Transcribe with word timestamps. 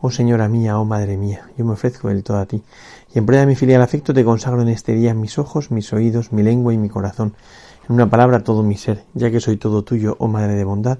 Oh 0.00 0.10
Señora 0.10 0.48
mía, 0.48 0.78
oh 0.78 0.84
Madre 0.84 1.16
mía, 1.16 1.50
yo 1.56 1.64
me 1.64 1.72
ofrezco 1.72 2.08
del 2.08 2.22
todo 2.22 2.38
a 2.38 2.46
ti, 2.46 2.62
y 3.12 3.18
en 3.18 3.26
prueba 3.26 3.40
de 3.40 3.46
mi 3.48 3.56
filial 3.56 3.82
afecto 3.82 4.14
te 4.14 4.24
consagro 4.24 4.62
en 4.62 4.68
este 4.68 4.92
día 4.94 5.12
mis 5.12 5.38
ojos, 5.38 5.72
mis 5.72 5.92
oídos, 5.92 6.32
mi 6.32 6.44
lengua 6.44 6.72
y 6.72 6.78
mi 6.78 6.88
corazón, 6.88 7.34
en 7.88 7.94
una 7.94 8.08
palabra 8.08 8.44
todo 8.44 8.62
mi 8.62 8.76
ser, 8.76 9.04
ya 9.14 9.30
que 9.30 9.40
soy 9.40 9.56
todo 9.56 9.82
tuyo, 9.82 10.16
oh 10.20 10.28
Madre 10.28 10.54
de 10.54 10.62
bondad, 10.62 10.98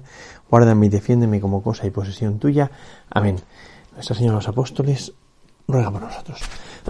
guárdame 0.49 0.87
y 0.87 0.89
defiéndeme 0.89 1.39
como 1.39 1.63
cosa 1.63 1.87
y 1.87 1.91
posesión 1.91 2.39
tuya. 2.39 2.71
Amén. 3.09 3.37
Nuestra 3.93 4.15
Señora 4.15 4.35
los 4.35 4.47
Apóstoles, 4.47 5.13
ruega 5.67 5.91
por 5.91 6.01
nosotros. 6.01 6.41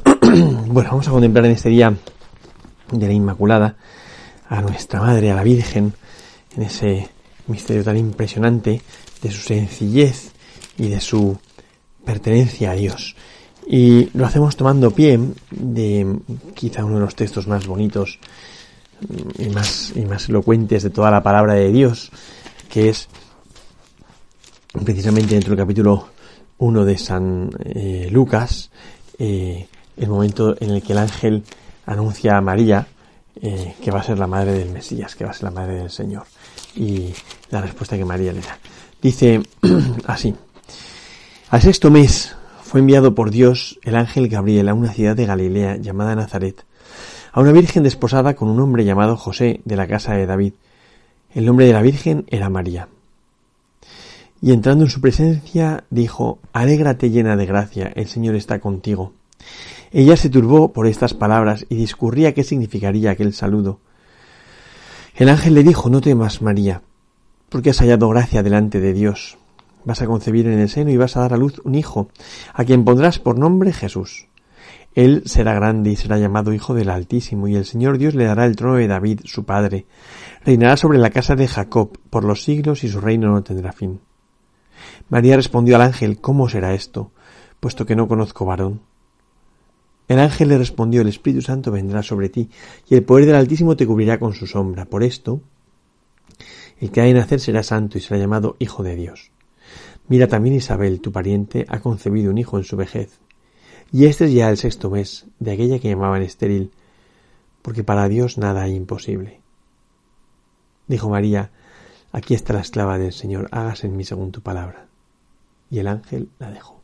bueno, 0.68 0.90
vamos 0.90 1.08
a 1.08 1.12
contemplar 1.12 1.46
en 1.46 1.52
este 1.52 1.70
día 1.70 1.94
de 2.92 3.08
la 3.08 3.14
Inmaculada 3.14 3.76
a 4.48 4.62
nuestra 4.62 5.00
Madre, 5.00 5.32
a 5.32 5.36
la 5.36 5.44
Virgen, 5.44 5.94
en 6.56 6.64
ese 6.64 7.10
misterio 7.48 7.84
tan 7.84 7.98
impresionante 7.98 8.82
de 9.22 9.32
su 9.32 9.42
sencillez 9.42 10.32
y 10.78 10.90
de 10.90 11.02
su 11.02 11.38
pertenencia 12.06 12.72
a 12.72 12.76
Dios. 12.76 13.16
Y 13.68 14.10
lo 14.18 14.26
hacemos 14.26 14.56
tomando 14.56 14.92
pie 14.92 15.20
de 15.52 16.18
quizá 16.56 16.84
uno 16.84 16.96
de 16.96 17.02
los 17.02 17.16
textos 17.16 17.48
más 17.48 17.68
bonitos 17.68 18.20
y 19.38 19.50
más, 19.50 19.94
y 19.96 20.06
más 20.06 20.28
elocuentes 20.28 20.84
de 20.84 20.90
toda 20.90 21.12
la 21.12 21.22
palabra 21.22 21.54
de 21.54 21.72
Dios, 21.72 22.12
que 22.70 22.90
es 22.90 23.08
precisamente 24.84 25.36
dentro 25.36 25.56
del 25.56 25.64
capítulo 25.64 26.08
1 26.58 26.86
de 26.86 26.98
San 26.98 27.50
eh, 27.64 28.10
Lucas, 28.12 28.72
eh, 29.18 29.68
el 29.98 30.10
momento 30.10 30.56
en 30.60 30.72
el 30.72 30.82
que 30.82 30.94
el 30.94 31.00
ángel 31.00 31.44
anuncia 31.86 32.38
a 32.38 32.42
María 32.42 32.88
eh, 33.42 33.76
que 33.82 33.90
va 33.90 34.00
a 34.00 34.04
ser 34.04 34.20
la 34.20 34.28
madre 34.28 34.52
del 34.52 34.70
Mesías, 34.70 35.16
que 35.16 35.24
va 35.24 35.32
a 35.32 35.34
ser 35.34 35.44
la 35.44 35.52
madre 35.52 35.76
del 35.76 35.90
Señor. 35.90 36.24
Y 36.76 37.14
la 37.52 37.62
respuesta 37.62 37.98
que 37.98 38.04
María 38.04 38.34
le 38.34 38.42
da. 38.42 38.58
Dice 39.02 39.42
así, 40.08 40.36
al 41.50 41.62
sexto 41.64 41.90
mes 41.90 42.36
fue 42.62 42.80
enviado 42.80 43.16
por 43.16 43.32
Dios 43.32 43.80
el 43.82 43.96
ángel 43.96 44.28
Gabriel 44.28 44.70
a 44.70 44.76
una 44.76 44.94
ciudad 44.94 45.16
de 45.16 45.26
Galilea 45.26 45.78
llamada 45.78 46.16
Nazaret, 46.16 46.64
a 47.32 47.42
una 47.42 47.52
virgen 47.52 47.82
desposada 47.82 48.36
con 48.36 48.50
un 48.50 48.60
hombre 48.60 48.86
llamado 48.86 49.18
José 49.18 49.62
de 49.66 49.76
la 49.76 49.88
casa 49.88 50.14
de 50.14 50.28
David. 50.28 50.54
El 51.34 51.46
nombre 51.46 51.66
de 51.66 51.74
la 51.74 51.82
virgen 51.82 52.26
era 52.28 52.52
María. 52.52 52.88
Y 54.44 54.52
entrando 54.54 54.84
en 54.84 54.92
su 54.92 55.02
presencia 55.02 55.86
dijo, 55.90 56.38
Alégrate 56.54 57.10
llena 57.10 57.36
de 57.36 57.48
gracia, 57.48 57.92
el 57.96 58.08
Señor 58.08 58.36
está 58.36 58.60
contigo. 58.60 59.14
Ella 59.92 60.18
se 60.18 60.30
turbó 60.30 60.72
por 60.72 60.86
estas 60.86 61.16
palabras 61.16 61.66
y 61.68 61.76
discurría 61.76 62.36
qué 62.36 62.44
significaría 62.44 63.10
aquel 63.10 63.34
saludo. 63.34 63.80
El 65.16 65.30
ángel 65.30 65.56
le 65.56 65.64
dijo, 65.64 65.90
No 65.90 66.00
temas, 66.00 66.44
María, 66.44 66.84
porque 67.50 67.72
has 67.72 67.80
hallado 67.80 68.08
gracia 68.10 68.44
delante 68.44 68.80
de 68.80 68.94
Dios. 68.94 69.39
Vas 69.86 70.02
a 70.02 70.08
concebir 70.08 70.48
en 70.48 70.60
el 70.60 70.70
seno 70.70 70.92
y 70.92 70.98
vas 70.98 71.18
a 71.18 71.22
dar 71.22 71.34
a 71.34 71.38
luz 71.38 71.62
un 71.64 71.76
hijo, 71.76 72.10
a 72.54 72.64
quien 72.64 72.84
pondrás 72.86 73.20
por 73.20 73.38
nombre 73.38 73.74
Jesús. 73.74 74.28
Él 74.96 75.24
será 75.26 75.54
grande 75.54 75.92
y 75.92 75.96
será 75.96 76.18
llamado 76.18 76.54
Hijo 76.54 76.74
del 76.74 76.90
Altísimo, 76.90 77.48
y 77.48 77.56
el 77.56 77.66
Señor 77.66 77.98
Dios 77.98 78.16
le 78.16 78.26
dará 78.26 78.46
el 78.46 78.56
trono 78.56 78.76
de 78.76 78.88
David, 78.88 79.22
su 79.26 79.46
padre. 79.46 79.86
Reinará 80.44 80.78
sobre 80.78 80.98
la 80.98 81.12
casa 81.12 81.36
de 81.36 81.48
Jacob 81.48 81.98
por 82.10 82.24
los 82.24 82.44
siglos 82.44 82.84
y 82.84 82.90
su 82.90 83.00
reino 83.00 83.30
no 83.30 83.44
tendrá 83.44 83.72
fin. 83.72 84.02
María 85.10 85.36
respondió 85.36 85.76
al 85.76 85.84
ángel, 85.84 86.20
¿Cómo 86.20 86.50
será 86.50 86.74
esto? 86.74 87.12
puesto 87.60 87.86
que 87.86 87.96
no 87.96 88.08
conozco 88.08 88.46
varón. 88.46 88.82
El 90.08 90.20
ángel 90.20 90.48
le 90.50 90.58
respondió, 90.58 91.02
el 91.02 91.08
Espíritu 91.08 91.42
Santo 91.42 91.72
vendrá 91.72 92.02
sobre 92.02 92.30
ti, 92.30 92.50
y 92.90 92.96
el 92.96 93.04
poder 93.04 93.26
del 93.26 93.36
Altísimo 93.36 93.76
te 93.76 93.86
cubrirá 93.86 94.18
con 94.18 94.34
su 94.34 94.48
sombra. 94.48 94.86
Por 94.86 95.04
esto, 95.04 95.42
el 96.80 96.90
que 96.92 97.02
ha 97.02 97.04
de 97.04 97.14
nacer 97.14 97.40
será 97.40 97.62
santo 97.64 97.98
y 97.98 98.02
será 98.02 98.20
llamado 98.20 98.56
Hijo 98.60 98.82
de 98.82 98.96
Dios. 98.96 99.32
Mira 100.10 100.28
también 100.28 100.56
Isabel, 100.56 101.02
tu 101.02 101.12
pariente, 101.12 101.66
ha 101.70 101.80
concebido 101.80 102.32
un 102.32 102.40
hijo 102.40 102.58
en 102.58 102.64
su 102.64 102.76
vejez. 102.76 103.20
Y 103.92 104.06
este 104.06 104.26
es 104.26 104.34
ya 104.34 104.50
el 104.50 104.58
sexto 104.58 104.90
mes 104.90 105.28
de 105.40 105.52
aquella 105.52 105.80
que 105.80 105.90
llamaban 105.90 106.24
estéril, 106.24 106.72
porque 107.62 107.84
para 107.84 108.10
Dios 108.10 108.40
nada 108.40 108.64
hay 108.64 108.76
imposible. 108.76 109.40
Dijo 110.88 111.10
María, 111.10 111.52
aquí 112.12 112.34
está 112.34 112.54
la 112.54 112.62
esclava 112.62 112.98
del 112.98 113.14
Señor, 113.14 113.50
hágase 113.52 113.86
en 113.86 113.96
mí 113.96 114.04
según 114.04 114.32
tu 114.32 114.42
palabra. 114.42 114.88
Y 115.70 115.78
el 115.78 115.88
ángel 115.88 116.30
la 116.40 116.50
dejó. 116.50 116.82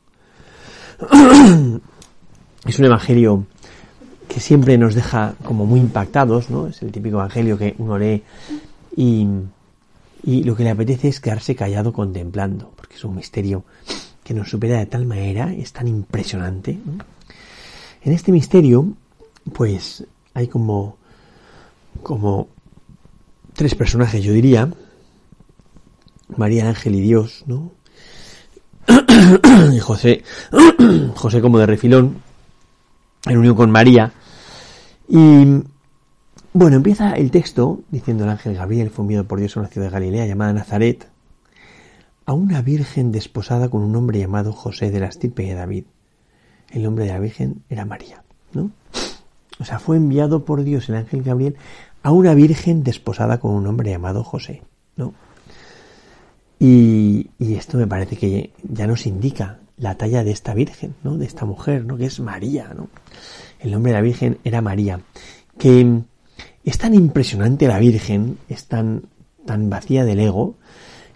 es 2.65 2.79
un 2.79 2.85
evangelio 2.85 3.47
que 4.27 4.39
siempre 4.39 4.77
nos 4.77 4.93
deja 4.93 5.33
como 5.43 5.65
muy 5.65 5.79
impactados, 5.79 6.51
¿no? 6.51 6.67
Es 6.67 6.83
el 6.83 6.91
típico 6.91 7.17
evangelio 7.17 7.57
que 7.57 7.75
uno 7.79 7.97
lee 7.97 8.23
y 8.95 9.27
y 10.25 10.43
lo 10.43 10.55
que 10.55 10.63
le 10.63 10.71
apetece 10.71 11.07
es 11.07 11.19
quedarse 11.19 11.55
callado 11.55 11.93
contemplando, 11.93 12.71
es 12.95 13.03
un 13.03 13.15
misterio 13.15 13.63
que 14.23 14.33
nos 14.33 14.49
supera 14.49 14.79
de 14.79 14.85
tal 14.85 15.05
manera, 15.05 15.53
es 15.53 15.71
tan 15.71 15.87
impresionante. 15.87 16.79
En 18.01 18.11
este 18.11 18.31
misterio, 18.31 18.93
pues 19.53 20.05
hay 20.33 20.47
como, 20.47 20.97
como 22.01 22.47
tres 23.53 23.75
personajes, 23.75 24.23
yo 24.23 24.33
diría, 24.33 24.71
María, 26.35 26.67
Ángel 26.67 26.95
y 26.95 27.01
Dios, 27.01 27.43
¿no? 27.45 27.71
y 29.73 29.79
José, 29.79 30.23
José 31.15 31.41
como 31.41 31.59
de 31.59 31.65
refilón, 31.65 32.21
en 33.25 33.37
unión 33.37 33.55
con 33.55 33.71
María, 33.71 34.11
y 35.07 35.63
bueno, 36.53 36.77
empieza 36.77 37.13
el 37.13 37.31
texto 37.31 37.81
diciendo 37.89 38.23
el 38.23 38.29
ángel 38.29 38.55
Gabriel 38.55 38.89
fue 38.89 39.03
enviado 39.03 39.25
por 39.25 39.39
Dios 39.39 39.55
a 39.55 39.59
una 39.59 39.69
ciudad 39.69 39.87
de 39.87 39.93
Galilea 39.93 40.25
llamada 40.25 40.53
Nazaret 40.53 41.07
a 42.25 42.33
una 42.33 42.61
virgen 42.61 43.11
desposada 43.11 43.69
con 43.69 43.81
un 43.81 43.95
hombre 43.95 44.19
llamado 44.19 44.51
José 44.51 44.91
de 44.91 44.99
la 44.99 45.07
estirpe 45.07 45.43
de 45.43 45.53
David. 45.53 45.85
El 46.71 46.83
nombre 46.83 47.05
de 47.05 47.11
la 47.11 47.19
virgen 47.19 47.63
era 47.69 47.85
María, 47.85 48.23
¿no? 48.53 48.71
O 49.59 49.65
sea, 49.65 49.79
fue 49.79 49.97
enviado 49.97 50.43
por 50.43 50.63
Dios 50.63 50.89
el 50.89 50.95
ángel 50.95 51.23
Gabriel 51.23 51.55
a 52.03 52.11
una 52.11 52.33
virgen 52.33 52.83
desposada 52.83 53.39
con 53.39 53.51
un 53.51 53.67
hombre 53.67 53.91
llamado 53.91 54.23
José, 54.23 54.63
¿no? 54.95 55.13
Y, 56.59 57.29
y 57.37 57.55
esto 57.55 57.77
me 57.77 57.87
parece 57.87 58.17
que 58.17 58.51
ya 58.63 58.87
nos 58.87 59.05
indica 59.05 59.59
la 59.77 59.95
talla 59.95 60.23
de 60.23 60.31
esta 60.31 60.53
virgen, 60.53 60.95
¿no? 61.03 61.17
De 61.17 61.25
esta 61.25 61.45
mujer, 61.45 61.85
¿no? 61.85 61.97
Que 61.97 62.05
es 62.05 62.19
María, 62.19 62.73
¿no? 62.73 62.89
El 63.59 63.71
nombre 63.71 63.91
de 63.91 63.97
la 63.97 64.01
virgen 64.01 64.39
era 64.43 64.61
María, 64.61 64.99
que 65.57 66.03
es 66.65 66.77
tan 66.79 66.93
impresionante 66.93 67.67
la 67.67 67.79
Virgen, 67.79 68.39
es 68.49 68.65
tan, 68.65 69.03
tan 69.45 69.69
vacía 69.69 70.03
del 70.03 70.19
ego, 70.19 70.55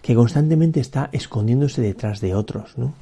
que 0.02 0.14
constantemente 0.14 0.80
está 0.80 1.08
escondiéndose 1.12 1.82
detrás 1.82 2.20
de 2.20 2.34
otros, 2.34 2.76
¿no? 2.76 2.94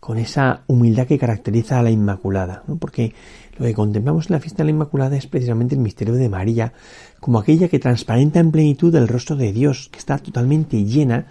Con 0.00 0.18
esa 0.18 0.62
humildad 0.66 1.06
que 1.06 1.18
caracteriza 1.18 1.78
a 1.78 1.82
la 1.82 1.90
Inmaculada, 1.90 2.64
¿no? 2.66 2.76
Porque 2.76 3.14
lo 3.56 3.66
que 3.66 3.74
contemplamos 3.74 4.26
en 4.26 4.32
la 4.32 4.40
fiesta 4.40 4.58
de 4.58 4.64
la 4.64 4.70
Inmaculada 4.72 5.16
es 5.16 5.26
precisamente 5.26 5.76
el 5.76 5.80
misterio 5.80 6.14
de 6.14 6.28
María, 6.28 6.72
como 7.20 7.38
aquella 7.38 7.68
que 7.68 7.78
transparenta 7.78 8.40
en 8.40 8.50
plenitud 8.50 8.94
el 8.96 9.06
rostro 9.06 9.36
de 9.36 9.52
Dios, 9.52 9.88
que 9.92 9.98
está 9.98 10.18
totalmente 10.18 10.84
llena 10.84 11.26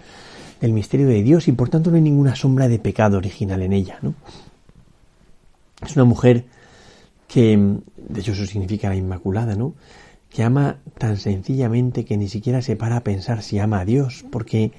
del 0.60 0.72
misterio 0.72 1.08
de 1.08 1.22
Dios 1.22 1.48
y 1.48 1.52
por 1.52 1.68
tanto 1.68 1.90
no 1.90 1.96
hay 1.96 2.02
ninguna 2.02 2.34
sombra 2.34 2.68
de 2.68 2.78
pecado 2.78 3.18
original 3.18 3.60
en 3.62 3.72
ella, 3.72 3.98
¿no? 4.00 4.14
Es 5.84 5.96
una 5.96 6.04
mujer 6.04 6.44
que, 7.26 7.56
de 7.96 8.20
hecho 8.20 8.32
eso 8.32 8.46
significa 8.46 8.88
la 8.88 8.96
Inmaculada, 8.96 9.54
¿no? 9.56 9.74
que 10.32 10.42
ama 10.42 10.78
tan 10.98 11.18
sencillamente 11.18 12.04
que 12.04 12.16
ni 12.16 12.28
siquiera 12.28 12.62
se 12.62 12.76
para 12.76 12.96
a 12.96 13.04
pensar 13.04 13.42
si 13.42 13.58
ama 13.58 13.80
a 13.80 13.84
Dios, 13.84 14.24
porque 14.30 14.72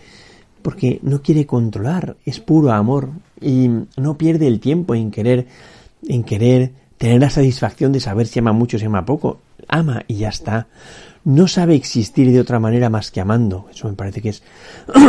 porque 0.63 0.99
no 1.03 1.21
quiere 1.21 1.45
controlar, 1.45 2.17
es 2.25 2.39
puro 2.39 2.71
amor 2.71 3.09
y 3.39 3.69
no 3.97 4.17
pierde 4.17 4.47
el 4.47 4.59
tiempo 4.59 4.95
en 4.95 5.11
querer 5.11 5.47
en 6.07 6.23
querer 6.23 6.71
tener 6.97 7.21
la 7.21 7.29
satisfacción 7.29 7.91
de 7.91 7.99
saber 7.99 8.27
si 8.27 8.39
ama 8.39 8.53
mucho 8.53 8.77
o 8.77 8.79
si 8.79 8.85
ama 8.85 9.05
poco, 9.05 9.39
ama 9.67 10.03
y 10.07 10.15
ya 10.15 10.29
está. 10.29 10.67
No 11.25 11.47
sabe 11.47 11.75
existir 11.75 12.31
de 12.31 12.39
otra 12.39 12.59
manera 12.59 12.89
más 12.89 13.11
que 13.11 13.21
amando. 13.21 13.67
Eso 13.71 13.87
me 13.87 13.93
parece 13.93 14.21
que 14.21 14.29
es 14.29 14.43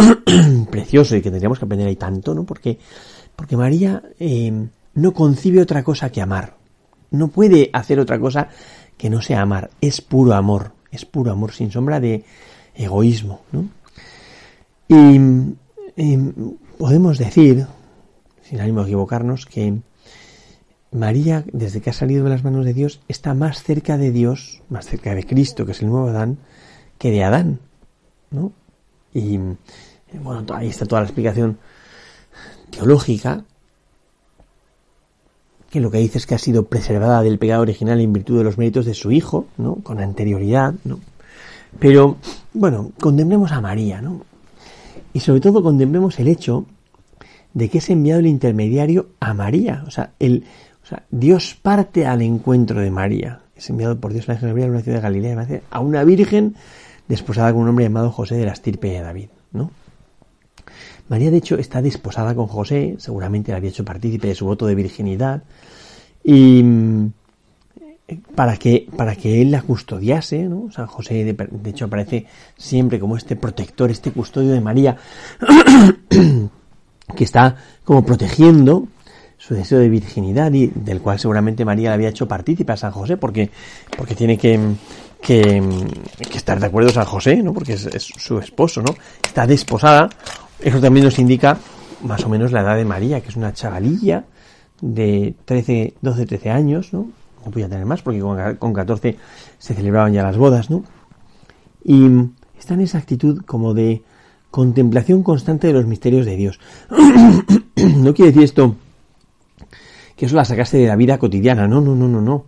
precioso 0.71 1.17
y 1.17 1.23
que 1.23 1.31
tendríamos 1.31 1.59
que 1.59 1.65
aprender 1.65 1.89
ahí 1.89 1.97
tanto, 1.97 2.35
¿no? 2.35 2.45
Porque, 2.45 2.79
porque 3.35 3.57
María 3.57 4.03
eh, 4.21 4.53
no 4.95 5.13
concibe 5.13 5.61
otra 5.61 5.83
cosa 5.83 6.11
que 6.11 6.21
amar. 6.21 6.57
No 7.11 7.29
puede 7.29 7.71
hacer 7.73 7.99
otra 7.99 8.19
cosa 8.19 8.49
que 8.97 9.11
no 9.11 9.23
sea 9.23 9.41
amar, 9.41 9.71
es 9.81 10.01
puro 10.01 10.35
amor, 10.35 10.73
es 10.91 11.05
puro 11.05 11.33
amor 11.33 11.53
sin 11.53 11.71
sombra 11.71 12.01
de 12.01 12.25
egoísmo. 12.75 13.43
¿no? 13.53 13.69
Y, 14.89 15.19
podemos 16.79 17.19
decir, 17.19 17.67
sin 18.43 18.61
ánimo 18.61 18.81
de 18.81 18.89
equivocarnos, 18.89 19.47
que 19.47 19.81
María, 20.93 21.45
desde 21.53 21.81
que 21.81 21.91
ha 21.91 21.95
salido 21.95 22.25
de 22.25 22.31
las 22.31 22.45
manos 22.45 22.65
de 22.65 22.75
Dios, 22.75 23.01
está 23.09 23.35
más 23.35 23.63
cerca 23.63 23.97
de 23.97 24.11
Dios, 24.11 24.63
más 24.69 24.87
cerca 24.87 25.15
de 25.15 25.25
Cristo, 25.25 25.67
que 25.67 25.73
es 25.73 25.83
el 25.83 25.89
nuevo 25.89 26.09
Adán, 26.09 26.39
que 26.99 27.11
de 27.11 27.25
Adán, 27.25 27.61
¿no? 28.31 28.53
Y 29.13 29.39
bueno, 30.23 30.45
ahí 30.55 30.69
está 30.69 30.87
toda 30.87 31.01
la 31.01 31.07
explicación 31.07 31.59
teológica, 32.71 33.45
que 35.71 35.81
lo 35.81 35.91
que 35.91 35.99
dice 35.99 36.19
es 36.19 36.27
que 36.27 36.37
ha 36.37 36.39
sido 36.39 36.67
preservada 36.67 37.23
del 37.23 37.39
pecado 37.39 37.63
original 37.63 38.01
en 38.01 38.13
virtud 38.13 38.39
de 38.39 38.45
los 38.45 38.59
méritos 38.59 38.87
de 38.87 38.95
su 38.95 39.11
hijo, 39.11 39.47
¿no? 39.57 39.77
Con 39.77 39.99
anterioridad, 40.01 40.75
¿no? 40.85 41.01
Pero, 41.81 42.17
bueno, 42.53 42.93
contemplemos 43.01 43.51
a 43.51 43.61
María, 43.61 44.01
¿no? 44.01 44.25
Y 45.15 45.21
sobre 45.21 45.41
todo 45.41 45.63
contemplemos 45.63 46.19
el 46.19 46.29
hecho 46.29 46.67
de 47.55 47.71
que 47.71 47.79
es 47.79 47.89
enviado 47.89 48.21
el 48.21 48.27
intermediario 48.27 49.11
a 49.21 49.33
María. 49.33 49.85
O 49.87 49.91
sea, 49.91 50.11
el, 50.19 50.45
o 50.83 50.87
sea, 50.87 51.05
Dios 51.11 51.57
parte 51.61 52.05
al 52.05 52.21
encuentro 52.21 52.81
de 52.81 52.91
María. 52.91 53.41
Es 53.57 53.71
enviado 53.71 53.99
por 53.99 54.13
Dios 54.13 54.29
la 54.29 54.35
ángel 54.35 54.49
Gabriel 54.49 54.69
a 54.69 54.73
una 54.73 54.83
ciudad 54.83 54.99
de 54.99 55.03
Galilea 55.03 55.63
a 55.71 55.81
una 55.81 56.05
virgen 56.05 56.57
desposada 57.09 57.53
con 57.53 57.63
un 57.63 57.69
hombre 57.69 57.85
llamado 57.85 58.11
José 58.11 58.35
de 58.35 58.45
la 58.45 58.53
estirpe 58.53 58.89
de 58.89 59.01
David, 59.01 59.29
¿no? 59.53 59.71
María, 61.09 61.31
de 61.31 61.37
hecho, 61.37 61.57
está 61.57 61.81
desposada 61.81 62.35
con 62.35 62.47
José, 62.47 62.97
seguramente 62.99 63.53
le 63.53 63.59
había 63.59 63.71
hecho 63.71 63.85
partícipe 63.85 64.29
de 64.29 64.35
su 64.35 64.47
voto 64.47 64.67
de 64.67 64.75
virginidad, 64.75 65.45
y 66.25 66.65
para 68.35 68.57
que, 68.57 68.87
para 68.97 69.17
que 69.17 69.41
él 69.41 69.51
la 69.51 69.63
custodiase, 69.63 70.43
¿no? 70.43 70.71
San 70.71 70.87
José, 70.87 71.25
de, 71.25 71.71
hecho, 71.71 71.87
aparece 71.87 72.27
siempre 72.57 73.01
como 73.01 73.17
este 73.17 73.35
protector, 73.35 73.91
este 73.91 74.13
custodio 74.13 74.53
de 74.53 74.61
María, 74.61 74.97
que 77.17 77.25
está 77.25 77.57
como 77.83 78.05
protegiendo 78.05 78.89
su 79.39 79.55
deseo 79.55 79.79
de 79.79 79.89
virginidad 79.89 80.53
y 80.53 80.69
del 80.69 81.01
cual 81.01 81.19
seguramente 81.19 81.65
María 81.65 81.91
le 81.91 81.95
había 81.95 82.09
hecho 82.09 82.29
partícipe 82.29 82.73
a 82.73 82.77
San 82.77 82.93
José 82.93 83.17
porque, 83.17 83.51
porque 83.97 84.15
tiene 84.15 84.39
que, 84.39 84.59
que, 85.21 85.63
estar 86.35 86.61
de 86.61 86.67
acuerdo 86.67 86.91
San 86.91 87.05
José, 87.07 87.43
¿no? 87.43 87.55
Porque 87.55 87.75
es, 87.75 87.89
su 88.17 88.39
esposo, 88.39 88.83
¿no? 88.83 88.95
Está 89.23 89.47
desposada. 89.47 90.11
Eso 90.61 90.81
también 90.81 91.05
nos 91.05 91.19
indica 91.19 91.59
más 92.03 92.25
o 92.25 92.29
menos 92.29 92.53
la 92.53 92.61
edad 92.61 92.77
de 92.77 92.85
María, 92.85 93.21
que 93.21 93.29
es 93.29 93.37
una 93.37 93.53
chavalilla 93.53 94.25
de 94.81 95.35
13, 95.45 95.95
12, 96.01 96.27
13 96.27 96.51
años, 96.51 96.93
¿no? 96.93 97.09
No 97.45 97.51
podía 97.51 97.69
tener 97.69 97.87
más 97.87 98.03
porque 98.03 98.21
con, 98.21 98.57
con 98.57 98.73
14 98.73 99.17
se 99.59 99.75
celebraban 99.75 100.13
ya 100.13 100.23
las 100.23 100.37
bodas, 100.37 100.71
¿no? 100.71 100.85
Y 101.85 102.07
está 102.59 102.75
en 102.75 102.81
esa 102.81 102.99
actitud 102.99 103.43
como 103.45 103.75
de 103.75 104.03
contemplación 104.51 105.23
constante 105.23 105.67
de 105.67 105.73
los 105.73 105.87
misterios 105.87 106.25
de 106.25 106.37
Dios. 106.37 106.61
no 107.97 108.15
quiere 108.15 108.31
decir 108.31 108.45
esto 108.45 108.77
que 110.17 110.27
eso 110.27 110.37
la 110.37 110.45
sacaste 110.45 110.79
de 110.79 110.87
la 110.87 110.97
vida 110.97 111.19
cotidiana, 111.19 111.67
no, 111.67 111.81
no, 111.81 111.95
no, 111.95 112.09
no, 112.09 112.21
no. 112.21 112.45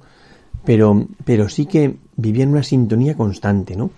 Pero, 0.65 1.07
pero 1.25 1.49
sí 1.49 1.67
que 1.67 1.97
vivía 2.17 2.45
en 2.45 2.51
una 2.51 2.63
sintonía 2.63 3.17
constante, 3.17 3.77
¿no? 3.77 3.91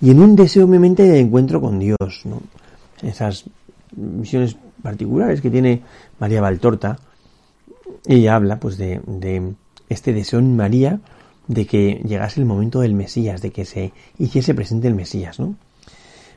Y 0.00 0.10
en 0.10 0.20
un 0.20 0.36
deseo, 0.36 0.64
obviamente, 0.64 1.02
de 1.02 1.20
encuentro 1.20 1.60
con 1.60 1.78
Dios, 1.78 2.22
¿no? 2.24 2.40
Esas 3.02 3.44
visiones 3.92 4.56
particulares 4.82 5.40
que 5.40 5.50
tiene 5.50 5.82
María 6.18 6.40
Valtorta, 6.40 6.98
ella 8.06 8.36
habla, 8.36 8.58
pues, 8.58 8.78
de 8.78 9.00
este 9.88 10.12
deseo 10.12 10.38
en 10.38 10.56
María 10.56 11.00
de 11.48 11.66
que 11.66 12.02
llegase 12.04 12.40
el 12.40 12.46
momento 12.46 12.80
del 12.80 12.94
Mesías, 12.94 13.40
de 13.40 13.50
que 13.50 13.64
se 13.64 13.92
hiciese 14.18 14.54
presente 14.54 14.88
el 14.88 14.94
Mesías, 14.94 15.38
¿no? 15.38 15.56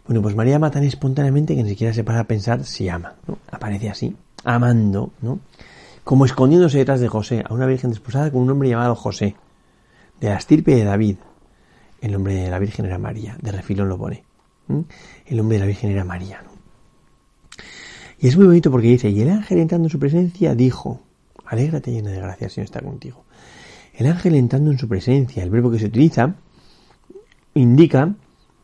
Bueno, 0.06 0.22
pues 0.22 0.36
María 0.36 0.56
ama 0.56 0.72
tan 0.72 0.84
espontáneamente 0.84 1.56
que 1.56 1.64
ni 1.64 1.70
siquiera 1.70 1.94
se 1.94 2.04
para 2.04 2.22
a 2.22 2.24
pensar 2.24 2.64
si 2.64 2.90
ama, 2.90 3.16
¿no? 3.28 3.38
Aparece 3.52 3.90
así, 3.90 4.16
amando, 4.44 5.12
¿no? 5.22 5.40
Como 6.04 6.26
escondiéndose 6.26 6.80
detrás 6.80 7.00
de 7.00 7.08
José, 7.08 7.44
a 7.48 7.54
una 7.54 7.66
virgen 7.68 7.92
desposada 7.92 8.32
con 8.32 8.42
un 8.42 8.50
hombre 8.50 8.70
llamado 8.70 8.96
José, 8.96 9.36
de 10.20 10.30
la 10.30 10.38
estirpe 10.38 10.76
de 10.76 10.84
David, 10.84 11.18
el 12.02 12.14
nombre 12.14 12.34
de 12.34 12.50
la 12.50 12.60
Virgen 12.60 12.86
era 12.86 12.98
María, 12.98 13.38
de 13.42 13.52
refilón 13.52 13.90
lo 13.90 13.98
pone. 13.98 14.24
El 15.26 15.38
nombre 15.38 15.58
de 15.58 15.60
la 15.60 15.66
Virgen 15.66 15.92
era 15.92 16.06
María. 16.06 16.44
Y 18.20 18.28
es 18.28 18.38
muy 18.38 18.46
bonito 18.46 18.72
porque 18.72 18.88
dice, 18.88 19.10
y 19.10 19.22
el 19.22 19.30
ángel 19.30 19.60
entrando 19.60 19.88
en 19.88 19.92
su 19.92 20.00
presencia 20.00 20.56
dijo, 20.56 21.02
alégrate 21.46 21.92
llena 21.92 22.12
de 22.12 22.20
gracia, 22.20 22.50
Señor 22.50 22.66
está 22.66 22.82
contigo. 22.82 23.24
El 24.00 24.08
ángel 24.08 24.36
entrando 24.36 24.72
en 24.72 24.80
su 24.80 24.88
presencia, 24.88 25.44
el 25.44 25.50
verbo 25.50 25.70
que 25.70 25.78
se 25.78 25.88
utiliza, 25.88 26.36
indica 27.54 28.16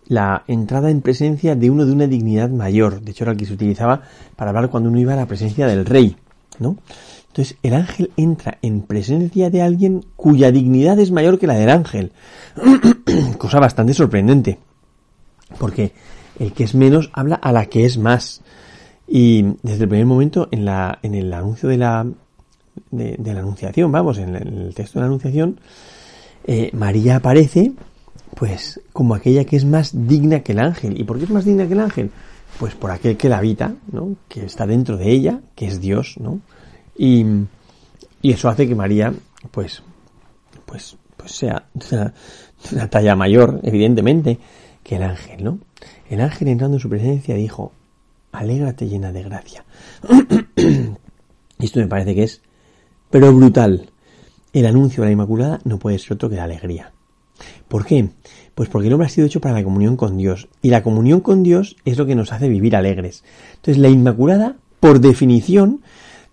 la 0.08 0.46
entrada 0.48 0.90
en 0.90 1.02
presencia 1.02 1.58
de 1.58 1.70
uno 1.70 1.86
de 1.86 1.92
una 1.92 2.08
dignidad 2.08 2.50
mayor. 2.50 3.02
De 3.02 3.12
hecho, 3.12 3.26
era 3.26 3.34
el 3.34 3.38
que 3.38 3.46
se 3.46 3.52
utilizaba 3.52 4.02
para 4.38 4.52
hablar 4.52 4.70
cuando 4.70 4.90
uno 4.90 4.98
iba 4.98 5.12
a 5.12 5.18
la 5.18 5.26
presencia 5.26 5.68
del 5.68 5.86
rey, 5.86 6.16
¿no? 6.60 6.78
Entonces, 7.28 7.58
el 7.64 7.74
ángel 7.74 8.12
entra 8.16 8.60
en 8.62 8.84
presencia 8.84 9.50
de 9.50 9.62
alguien 9.62 10.06
cuya 10.16 10.54
dignidad 10.54 10.98
es 11.00 11.12
mayor 11.12 11.38
que 11.38 11.48
la 11.48 11.56
del 11.56 11.70
ángel. 11.70 12.14
Cosa 13.38 13.60
bastante 13.60 13.94
sorprendente. 13.94 14.58
Porque 15.60 15.92
el 16.40 16.54
que 16.54 16.64
es 16.64 16.76
menos 16.76 17.10
habla 17.12 17.36
a 17.36 17.52
la 17.52 17.66
que 17.66 17.84
es 17.84 17.98
más. 17.98 18.42
Y 19.06 19.44
desde 19.64 19.84
el 19.84 19.90
primer 19.90 20.06
momento, 20.06 20.48
en, 20.52 20.64
la, 20.64 20.98
en 21.04 21.14
el 21.14 21.34
anuncio 21.34 21.68
de 21.68 21.78
la, 21.78 22.08
de, 22.92 23.18
la 23.34 23.40
anunciación, 23.40 23.92
vamos, 23.92 24.18
en 24.18 24.36
el, 24.36 24.74
texto 24.74 25.00
de 25.00 25.02
la 25.02 25.08
anunciación, 25.08 25.60
eh, 26.46 26.70
María 26.74 27.18
aparece, 27.18 27.74
pues, 28.36 28.82
como 28.94 29.16
aquella 29.16 29.46
que 29.46 29.56
es 29.56 29.66
más 29.66 29.92
digna 30.08 30.42
que 30.42 30.52
el 30.52 30.60
ángel. 30.60 31.00
¿Y 31.00 31.04
por 31.04 31.18
qué 31.18 31.26
es 31.26 31.30
más 31.30 31.46
digna 31.46 31.68
que 31.68 31.74
el 31.74 31.80
ángel? 31.80 32.12
Pues 32.60 32.74
por 32.76 32.92
aquel 32.92 33.18
que 33.18 33.30
la 33.30 33.40
habita, 33.40 33.76
¿no? 33.92 34.16
Que 34.30 34.46
está 34.46 34.66
dentro 34.66 34.98
de 34.98 35.12
ella, 35.12 35.42
que 35.56 35.68
es 35.68 35.82
Dios, 35.82 36.16
¿no? 36.20 36.40
Y, 36.98 37.26
eso 38.22 38.50
hace 38.50 38.68
que 38.68 38.74
María, 38.74 39.14
pues, 39.52 39.84
pues, 40.66 40.98
pues 41.16 41.32
sea 41.32 41.68
una, 41.92 42.14
una 42.72 42.90
talla 42.90 43.16
mayor, 43.16 43.60
evidentemente, 43.64 44.40
que 44.84 44.96
el 44.96 45.04
ángel, 45.04 45.44
¿no? 45.44 45.60
El 46.10 46.22
ángel 46.22 46.48
entrando 46.48 46.78
en 46.78 46.82
su 46.82 46.90
presencia 46.90 47.36
dijo, 47.36 47.72
alégrate 48.32 48.88
llena 48.88 49.12
de 49.12 49.24
gracia. 49.24 49.66
Esto 51.60 51.80
me 51.80 51.88
parece 51.88 52.16
que 52.16 52.24
es, 52.24 52.42
pero 53.16 53.32
brutal. 53.32 53.92
El 54.52 54.66
anuncio 54.66 55.02
de 55.02 55.08
la 55.08 55.14
Inmaculada 55.14 55.62
no 55.64 55.80
puede 55.80 56.00
ser 56.00 56.16
otro 56.16 56.30
que 56.30 56.36
la 56.36 56.44
alegría. 56.44 56.92
¿Por 57.70 57.86
qué? 57.86 58.10
Pues 58.54 58.68
porque 58.68 58.90
el 58.90 58.94
hombre 58.94 59.06
ha 59.06 59.10
sido 59.10 59.26
hecho 59.26 59.40
para 59.40 59.56
la 59.56 59.64
comunión 59.64 59.96
con 59.96 60.18
Dios. 60.18 60.50
Y 60.62 60.70
la 60.70 60.84
comunión 60.84 61.22
con 61.22 61.42
Dios 61.42 61.78
es 61.86 61.98
lo 61.98 62.06
que 62.06 62.14
nos 62.14 62.34
hace 62.34 62.50
vivir 62.50 62.76
alegres. 62.76 63.24
Entonces, 63.54 63.78
la 63.78 63.88
Inmaculada, 63.88 64.58
por 64.82 65.00
definición, 65.00 65.80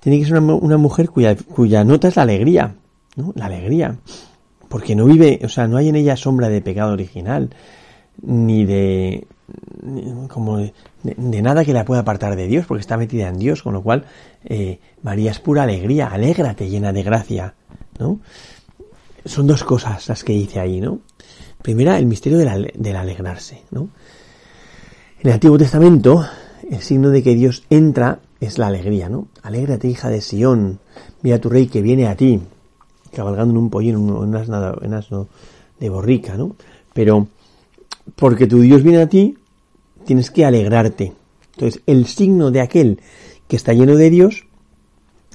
tiene 0.00 0.18
que 0.18 0.24
ser 0.24 0.40
una, 0.40 0.76
mujer 0.76 1.10
cuya, 1.10 1.84
nota 1.84 2.08
es 2.08 2.16
la 2.16 2.22
alegría, 2.22 2.74
¿no? 3.14 3.32
La 3.36 3.46
alegría. 3.46 3.98
Porque 4.68 4.96
no 4.96 5.04
vive, 5.04 5.38
o 5.44 5.48
sea, 5.48 5.68
no 5.68 5.76
hay 5.76 5.88
en 5.88 5.94
ella 5.94 6.16
sombra 6.16 6.48
de 6.48 6.62
pecado 6.62 6.94
original, 6.94 7.50
ni 8.22 8.64
de, 8.64 9.28
como 10.28 10.58
de, 10.58 10.72
nada 11.42 11.64
que 11.64 11.72
la 11.72 11.84
pueda 11.84 12.00
apartar 12.00 12.34
de 12.34 12.48
Dios, 12.48 12.66
porque 12.66 12.80
está 12.80 12.96
metida 12.96 13.28
en 13.28 13.38
Dios, 13.38 13.62
con 13.62 13.72
lo 13.72 13.82
cual 13.84 14.04
eh, 14.44 14.78
María 15.02 15.30
es 15.30 15.38
pura 15.38 15.62
alegría, 15.62 16.08
alégrate 16.08 16.68
llena 16.68 16.92
de 16.92 17.02
gracia, 17.02 17.54
¿no? 17.98 18.20
Son 19.24 19.46
dos 19.46 19.64
cosas 19.64 20.08
las 20.08 20.24
que 20.24 20.32
dice 20.32 20.60
ahí, 20.60 20.80
¿no? 20.80 21.00
Primera, 21.62 21.98
el 21.98 22.06
misterio 22.06 22.38
del, 22.38 22.72
del 22.76 22.96
alegrarse, 22.96 23.62
¿no? 23.70 23.88
En 25.20 25.28
el 25.28 25.34
Antiguo 25.34 25.56
Testamento, 25.56 26.26
el 26.68 26.80
signo 26.80 27.10
de 27.10 27.22
que 27.22 27.34
Dios 27.34 27.64
entra 27.70 28.18
es 28.40 28.58
la 28.58 28.66
alegría, 28.66 29.08
¿no? 29.08 29.28
Alégrate, 29.42 29.86
hija 29.86 30.08
de 30.08 30.20
Sión, 30.20 30.80
mira 31.22 31.38
tu 31.38 31.48
rey 31.48 31.68
que 31.68 31.80
viene 31.80 32.08
a 32.08 32.16
ti, 32.16 32.40
cabalgando 33.14 33.52
en 33.52 33.58
un 33.58 33.70
pollino, 33.70 33.98
en 33.98 34.28
un 34.28 34.94
asno, 34.94 35.28
de 35.78 35.88
borrica, 35.88 36.36
¿no? 36.36 36.56
Pero 36.92 37.28
porque 38.16 38.46
tu 38.46 38.60
Dios 38.60 38.82
viene 38.82 39.02
a 39.02 39.08
ti, 39.08 39.36
tienes 40.04 40.30
que 40.30 40.44
alegrarte. 40.44 41.12
Entonces, 41.54 41.82
el 41.86 42.06
signo 42.06 42.50
de 42.50 42.60
aquel 42.60 43.00
que 43.52 43.56
está 43.56 43.74
lleno 43.74 43.96
de 43.96 44.08
Dios 44.08 44.46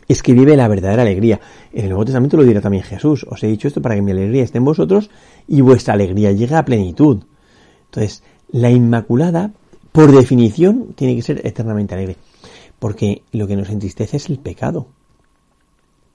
es 0.07 0.23
que 0.23 0.33
vive 0.33 0.57
la 0.57 0.67
verdadera 0.67 1.03
alegría. 1.03 1.39
En 1.71 1.83
el 1.83 1.89
Nuevo 1.89 2.05
Testamento 2.05 2.35
lo 2.35 2.41
dirá 2.41 2.61
también 2.61 2.81
Jesús. 2.81 3.27
Os 3.29 3.43
he 3.43 3.47
dicho 3.47 3.67
esto 3.67 3.79
para 3.79 3.93
que 3.93 4.01
mi 4.01 4.09
alegría 4.09 4.43
esté 4.43 4.57
en 4.57 4.65
vosotros 4.65 5.11
y 5.47 5.61
vuestra 5.61 5.93
alegría 5.93 6.31
llegue 6.31 6.55
a 6.55 6.65
plenitud. 6.65 7.25
Entonces, 7.85 8.23
la 8.49 8.71
Inmaculada, 8.71 9.51
por 9.91 10.11
definición, 10.11 10.93
tiene 10.95 11.15
que 11.15 11.21
ser 11.21 11.45
eternamente 11.45 11.93
alegre. 11.93 12.17
Porque 12.79 13.21
lo 13.33 13.45
que 13.45 13.55
nos 13.55 13.69
entristece 13.69 14.17
es 14.17 14.31
el 14.31 14.39
pecado. 14.39 14.87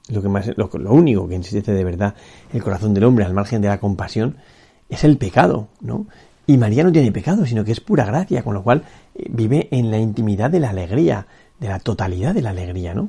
Lo, 0.08 0.22
que 0.22 0.28
más, 0.28 0.50
lo, 0.56 0.68
único 0.90 1.28
que 1.28 1.36
entristece 1.36 1.70
de 1.70 1.84
verdad 1.84 2.16
el 2.52 2.64
corazón 2.64 2.94
del 2.94 3.04
hombre 3.04 3.24
al 3.24 3.32
margen 3.32 3.62
de 3.62 3.68
la 3.68 3.78
compasión 3.78 4.38
es 4.88 5.04
el 5.04 5.18
pecado, 5.18 5.68
¿no? 5.80 6.08
Y 6.46 6.56
María 6.56 6.82
no 6.82 6.90
tiene 6.90 7.12
pecado, 7.12 7.46
sino 7.46 7.64
que 7.64 7.70
es 7.70 7.80
pura 7.80 8.04
gracia, 8.04 8.42
con 8.42 8.54
lo 8.54 8.64
cual 8.64 8.82
eh, 9.14 9.26
vive 9.30 9.68
en 9.70 9.90
la 9.90 9.98
intimidad 9.98 10.50
de 10.50 10.58
la 10.58 10.70
alegría, 10.70 11.26
de 11.62 11.68
la 11.68 11.78
totalidad 11.78 12.34
de 12.34 12.42
la 12.42 12.50
alegría, 12.50 12.92
¿no? 12.92 13.08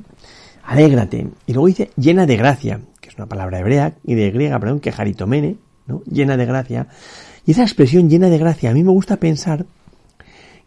Alégrate. 0.62 1.26
Y 1.46 1.52
luego 1.52 1.66
dice 1.66 1.90
llena 1.96 2.24
de 2.24 2.36
gracia, 2.36 2.80
que 3.00 3.10
es 3.10 3.16
una 3.16 3.26
palabra 3.26 3.58
hebrea 3.58 3.94
y 4.04 4.14
de 4.14 4.30
griega, 4.30 4.58
perdón, 4.60 4.78
que 4.78 4.92
jaritomene, 4.92 5.56
¿no? 5.88 6.02
Llena 6.10 6.36
de 6.36 6.46
gracia. 6.46 6.86
Y 7.44 7.50
esa 7.50 7.62
expresión 7.62 8.08
llena 8.08 8.28
de 8.28 8.38
gracia, 8.38 8.70
a 8.70 8.72
mí 8.72 8.84
me 8.84 8.92
gusta 8.92 9.16
pensar 9.16 9.66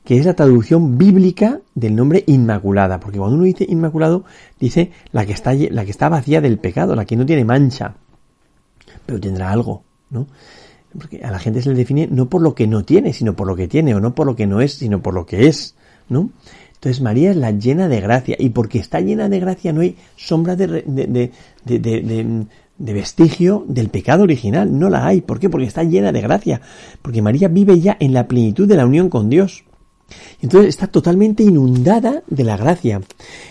que 0.03 0.17
es 0.17 0.25
la 0.25 0.36
traducción 0.36 0.98
bíblica 0.98 1.62
del 1.75 1.96
nombre 1.96 2.24
Inmaculada, 2.27 3.00
porque 3.00 3.20
cuando 3.20 3.36
uno 3.36 3.46
dice 3.46 3.65
Inmaculado, 3.67 4.25
dice 4.60 4.91
la 5.13 5.25
que 5.25 5.32
está, 5.32 5.53
la 5.53 5.86
que 5.86 5.91
está 5.91 6.10
vacía 6.10 6.41
del 6.41 6.60
pecado, 6.60 6.94
la 6.94 7.06
que 7.06 7.15
no 7.15 7.25
tiene 7.25 7.46
mancha, 7.46 7.96
pero 9.06 9.20
tendrá 9.20 9.51
algo, 9.51 9.84
¿no? 10.10 10.27
Porque 10.98 11.24
a 11.24 11.32
la 11.32 11.39
gente 11.39 11.62
se 11.62 11.70
le 11.70 11.75
define 11.75 12.08
no 12.12 12.29
por 12.29 12.41
lo 12.41 12.53
que 12.53 12.67
no 12.67 12.84
tiene, 12.84 13.13
sino 13.13 13.34
por 13.34 13.48
lo 13.48 13.56
que 13.56 13.67
tiene, 13.67 13.96
o 13.96 14.00
no 14.00 14.13
por 14.13 14.27
lo 14.27 14.36
que 14.36 14.46
no 14.46 14.62
es, 14.62 14.74
sino 14.74 15.01
por 15.01 15.13
lo 15.13 15.25
que 15.25 15.48
es, 15.48 15.75
¿no? 16.10 16.29
Entonces 16.77 17.01
María 17.01 17.31
es 17.31 17.38
la 17.38 17.51
llena 17.51 17.88
de 17.88 18.01
gracia, 18.01 18.36
y 18.39 18.50
porque 18.50 18.79
está 18.79 19.00
llena 19.00 19.29
de 19.29 19.39
gracia 19.39 19.74
no 19.74 19.81
hay 19.81 19.98
sombra 20.15 20.55
de, 20.55 20.67
de, 20.67 21.31
de, 21.65 22.46
de 22.77 22.93
vestigio 22.93 23.65
del 23.67 23.89
pecado 23.89 24.24
original, 24.24 24.77
no 24.77 24.89
la 24.89 25.07
hay. 25.07 25.22
¿Por 25.22 25.39
qué? 25.39 25.50
Porque 25.50 25.67
está 25.67 25.84
llena 25.84 26.12
de 26.12 26.22
gracia, 26.22 26.62
porque 27.01 27.22
María 27.22 27.48
vive 27.48 27.79
ya 27.79 27.98
en 28.00 28.13
la 28.13 28.27
plenitud 28.27 28.67
de 28.67 28.77
la 28.77 28.86
unión 28.86 29.10
con 29.10 29.29
Dios. 29.29 29.63
Entonces 30.41 30.69
está 30.69 30.88
totalmente 30.88 31.43
inundada 31.43 32.24
de 32.27 32.43
la 32.43 32.57
gracia. 32.57 33.01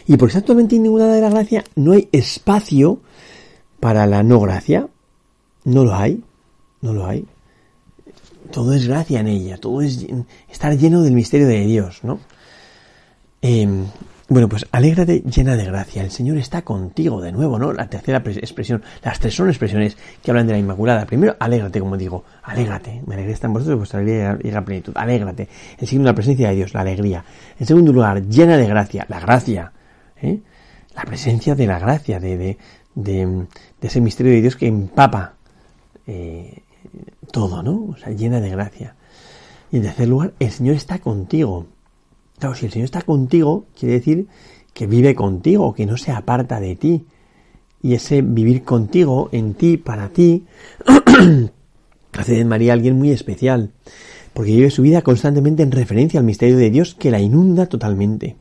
Y 0.07 0.17
porque 0.17 0.33
está 0.33 0.41
totalmente 0.41 0.77
inundada 0.77 1.15
de 1.15 1.21
la 1.21 1.31
gracia, 1.31 1.65
no 1.75 1.93
hay 1.93 2.09
espacio 2.13 3.01
para 3.81 4.07
la 4.07 4.23
no 4.23 4.41
gracia. 4.41 4.89
No 5.65 5.85
lo 5.85 5.95
hay. 5.95 6.23
No 6.81 6.93
lo 6.93 7.07
hay. 7.07 7.27
Todo 8.53 8.73
es 8.73 8.87
gracia 8.87 9.21
en 9.21 9.27
ella. 9.27 9.59
Todo 9.59 9.83
es 9.83 10.07
estar 10.51 10.77
lleno 10.79 11.03
del 11.03 11.15
misterio 11.15 11.49
de 11.49 11.67
Dios, 11.67 12.01
¿no? 12.05 12.21
Em, 13.49 13.87
bueno, 14.29 14.49
pues 14.49 14.67
alégrate 14.73 15.23
llena 15.23 15.55
de 15.55 15.65
gracia. 15.65 16.03
El 16.03 16.11
Señor 16.11 16.37
está 16.37 16.63
contigo 16.63 17.21
de 17.21 17.31
nuevo, 17.31 17.61
¿no? 17.61 17.73
La 17.73 17.89
tercera 17.89 18.19
expresión. 18.19 18.83
Las 19.05 19.21
tres 19.21 19.37
son 19.37 19.49
expresiones 19.49 19.97
que 20.21 20.33
hablan 20.33 20.49
de 20.49 20.55
la 20.55 20.59
Inmaculada. 20.59 21.07
Primero, 21.07 21.37
alégrate, 21.39 21.79
como 21.79 21.97
digo. 21.97 22.25
Alégrate. 22.43 23.03
Me 23.07 23.15
alegré 23.15 23.37
en 23.41 23.53
vosotros, 23.53 23.79
vuestra 23.79 24.01
alegría 24.01 24.37
llega 24.43 24.59
a 24.59 24.65
plenitud. 24.65 24.93
Alégrate. 24.97 25.49
El 25.79 25.87
signo 25.87 26.03
de 26.03 26.11
la 26.11 26.15
presencia 26.17 26.49
de 26.49 26.57
Dios, 26.57 26.75
la 26.75 26.81
alegría. 26.81 27.25
En 27.57 27.67
segundo 27.67 27.93
lugar, 27.93 28.21
llena 28.27 28.57
de 28.57 28.67
gracia. 28.67 29.07
La 29.09 29.21
gracia. 29.21 29.73
¿eh? 30.21 30.41
La 30.97 31.03
presencia 31.05 31.55
de 31.55 31.67
la 31.69 31.79
gracia, 31.79 32.19
de, 32.19 32.59
ese 33.81 34.01
misterio 34.01 34.33
de 34.33 34.41
Dios 34.41 34.57
que 34.57 34.67
empapa 34.67 35.35
eh, 36.05 36.65
todo, 37.31 37.63
¿no? 37.63 37.91
O 37.93 37.97
sea, 37.97 38.11
llena 38.11 38.41
de 38.41 38.51
gracia. 38.51 38.97
Y 39.71 39.77
en 39.77 39.83
tercer 39.85 40.09
lugar, 40.09 40.33
el 40.41 40.51
Señor 40.51 40.75
está 40.75 40.99
contigo. 40.99 41.69
Claro, 42.39 42.55
si 42.55 42.67
el 42.67 42.73
Señor 42.73 42.85
está 42.85 43.03
contigo, 43.03 43.67
quiere 43.79 43.95
decir 43.95 44.27
que 44.73 44.87
vive 44.87 45.15
contigo, 45.15 45.73
que 45.75 45.87
no 45.87 45.97
se 45.97 46.13
aparta 46.13 46.61
de 46.61 46.77
ti. 46.77 47.07
Y 47.83 47.95
ese 47.95 48.21
vivir 48.23 48.63
contigo, 48.63 49.29
en 49.33 49.55
ti, 49.55 49.77
para 49.77 50.09
ti, 50.11 50.45
hace 52.13 52.35
de 52.35 52.45
María 52.45 52.73
alguien 52.73 52.99
muy 52.99 53.11
especial, 53.11 53.73
porque 54.35 54.51
vive 54.51 54.71
su 54.71 54.83
vida 54.83 55.03
constantemente 55.03 55.63
en 55.63 55.73
referencia 55.73 56.21
al 56.21 56.27
misterio 56.27 56.57
de 56.59 56.71
Dios 56.71 56.95
que 56.95 57.11
la 57.11 57.21
inunda 57.21 57.67
totalmente. 57.67 58.37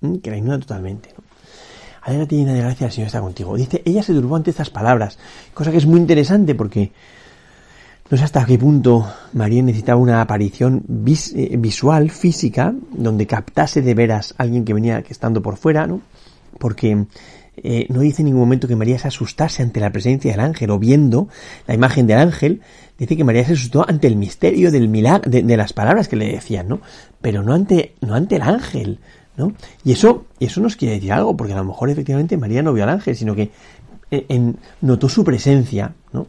¿Mm? 0.00 0.16
Que 0.16 0.30
la 0.30 0.38
inunda 0.38 0.60
totalmente. 0.60 1.10
¿no? 1.16 1.24
Alégrate 2.02 2.36
llena 2.36 2.54
de 2.54 2.60
gracia, 2.60 2.86
el 2.86 2.92
Señor 2.92 3.06
está 3.06 3.20
contigo. 3.20 3.56
Dice, 3.56 3.82
ella 3.84 4.02
se 4.02 4.12
turbó 4.12 4.36
ante 4.36 4.50
estas 4.50 4.70
palabras, 4.70 5.18
cosa 5.54 5.70
que 5.70 5.76
es 5.76 5.86
muy 5.86 6.00
interesante 6.00 6.54
porque 6.54 6.92
no 8.12 8.18
sé 8.18 8.24
hasta 8.24 8.44
qué 8.44 8.58
punto 8.58 9.10
María 9.32 9.62
necesitaba 9.62 9.98
una 9.98 10.20
aparición 10.20 10.84
eh, 11.34 11.56
visual, 11.56 12.10
física, 12.10 12.74
donde 12.90 13.26
captase 13.26 13.80
de 13.80 13.94
veras 13.94 14.34
a 14.36 14.42
alguien 14.42 14.66
que 14.66 14.74
venía 14.74 15.00
que 15.00 15.14
estando 15.14 15.40
por 15.40 15.56
fuera, 15.56 15.86
¿no? 15.86 16.02
Porque 16.58 17.06
eh, 17.56 17.86
no 17.88 18.00
dice 18.00 18.20
en 18.20 18.26
ningún 18.26 18.42
momento 18.42 18.68
que 18.68 18.76
María 18.76 18.98
se 18.98 19.08
asustase 19.08 19.62
ante 19.62 19.80
la 19.80 19.90
presencia 19.92 20.30
del 20.30 20.40
ángel 20.40 20.72
o 20.72 20.78
viendo 20.78 21.28
la 21.66 21.72
imagen 21.72 22.06
del 22.06 22.18
ángel, 22.18 22.60
dice 22.98 23.16
que 23.16 23.24
María 23.24 23.46
se 23.46 23.54
asustó 23.54 23.88
ante 23.88 24.08
el 24.08 24.16
misterio 24.16 24.70
del 24.70 24.90
milagro, 24.90 25.30
de, 25.30 25.56
las 25.56 25.72
palabras 25.72 26.06
que 26.08 26.16
le 26.16 26.32
decían, 26.32 26.68
¿no? 26.68 26.82
Pero 27.22 27.42
no 27.42 27.54
ante, 27.54 27.94
no 28.02 28.14
ante 28.14 28.36
el 28.36 28.42
ángel, 28.42 28.98
¿no? 29.38 29.54
Y 29.84 29.92
eso, 29.92 30.26
eso 30.38 30.60
nos 30.60 30.76
quiere 30.76 30.96
decir 30.96 31.14
algo, 31.14 31.34
porque 31.34 31.54
a 31.54 31.56
lo 31.56 31.64
mejor 31.64 31.88
efectivamente 31.88 32.36
María 32.36 32.62
no 32.62 32.74
vio 32.74 32.82
al 32.84 32.90
ángel, 32.90 33.16
sino 33.16 33.34
que 33.34 33.50
eh, 34.10 34.52
notó 34.82 35.08
su 35.08 35.24
presencia, 35.24 35.94
¿no? 36.12 36.26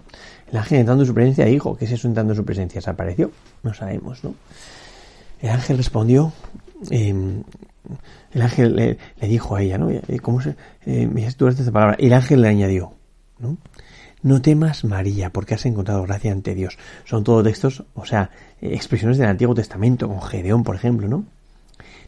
El 0.54 0.60
ángel 0.60 0.82
entrando 0.82 1.02
en 1.02 1.08
su 1.08 1.16
presencia 1.16 1.46
dijo, 1.46 1.76
¿qué 1.76 1.86
es 1.86 1.92
eso 1.94 2.08
entrando 2.08 2.34
en 2.34 2.38
su 2.38 2.46
presencia? 2.46 2.80
¿Se 2.80 2.88
apareció? 2.88 3.32
No 3.64 3.74
sabemos, 3.74 4.24
¿no? 4.24 4.36
El 5.42 5.50
ángel 5.50 5.78
respondió, 5.78 6.32
em, 6.92 7.42
el 8.34 8.42
ángel 8.44 8.76
le, 8.76 8.98
dijo 9.28 9.56
a 9.56 9.64
ella, 9.64 9.80
¿no? 9.80 9.90
Eh, 9.90 10.20
¿Cómo 10.22 10.42
se, 10.42 10.56
eh, 10.86 11.34
tú 11.36 11.48
esta 11.48 11.72
palabra? 11.72 11.96
El 11.98 12.14
ángel 12.14 12.44
le 12.44 12.50
añadió, 12.50 12.94
¿no? 13.40 13.58
No 14.22 14.44
temas 14.44 14.84
María, 14.84 15.32
porque 15.32 15.56
has 15.56 15.66
encontrado 15.66 16.04
gracia 16.04 16.32
ante 16.32 16.54
Dios. 16.54 16.78
Son 17.04 17.24
todos 17.24 17.44
textos, 17.44 17.84
o 17.96 18.06
sea, 18.06 18.30
expresiones 18.62 19.18
del 19.18 19.30
Antiguo 19.30 19.56
Testamento, 19.56 20.08
con 20.08 20.22
Gedeón, 20.22 20.64
por 20.64 20.76
ejemplo, 20.76 21.08
¿no? 21.08 21.26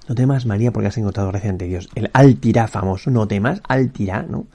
No 0.08 0.16
temas 0.16 0.46
María, 0.46 0.72
porque 0.72 0.88
has 0.88 0.98
encontrado 0.98 1.30
gracia 1.30 1.50
ante 1.50 1.66
Dios. 1.66 1.90
El 1.96 2.10
altirá 2.14 2.68
famoso, 2.68 3.10
no 3.12 3.28
temas, 3.28 3.62
altirá, 3.68 4.24
¿no? 4.24 4.48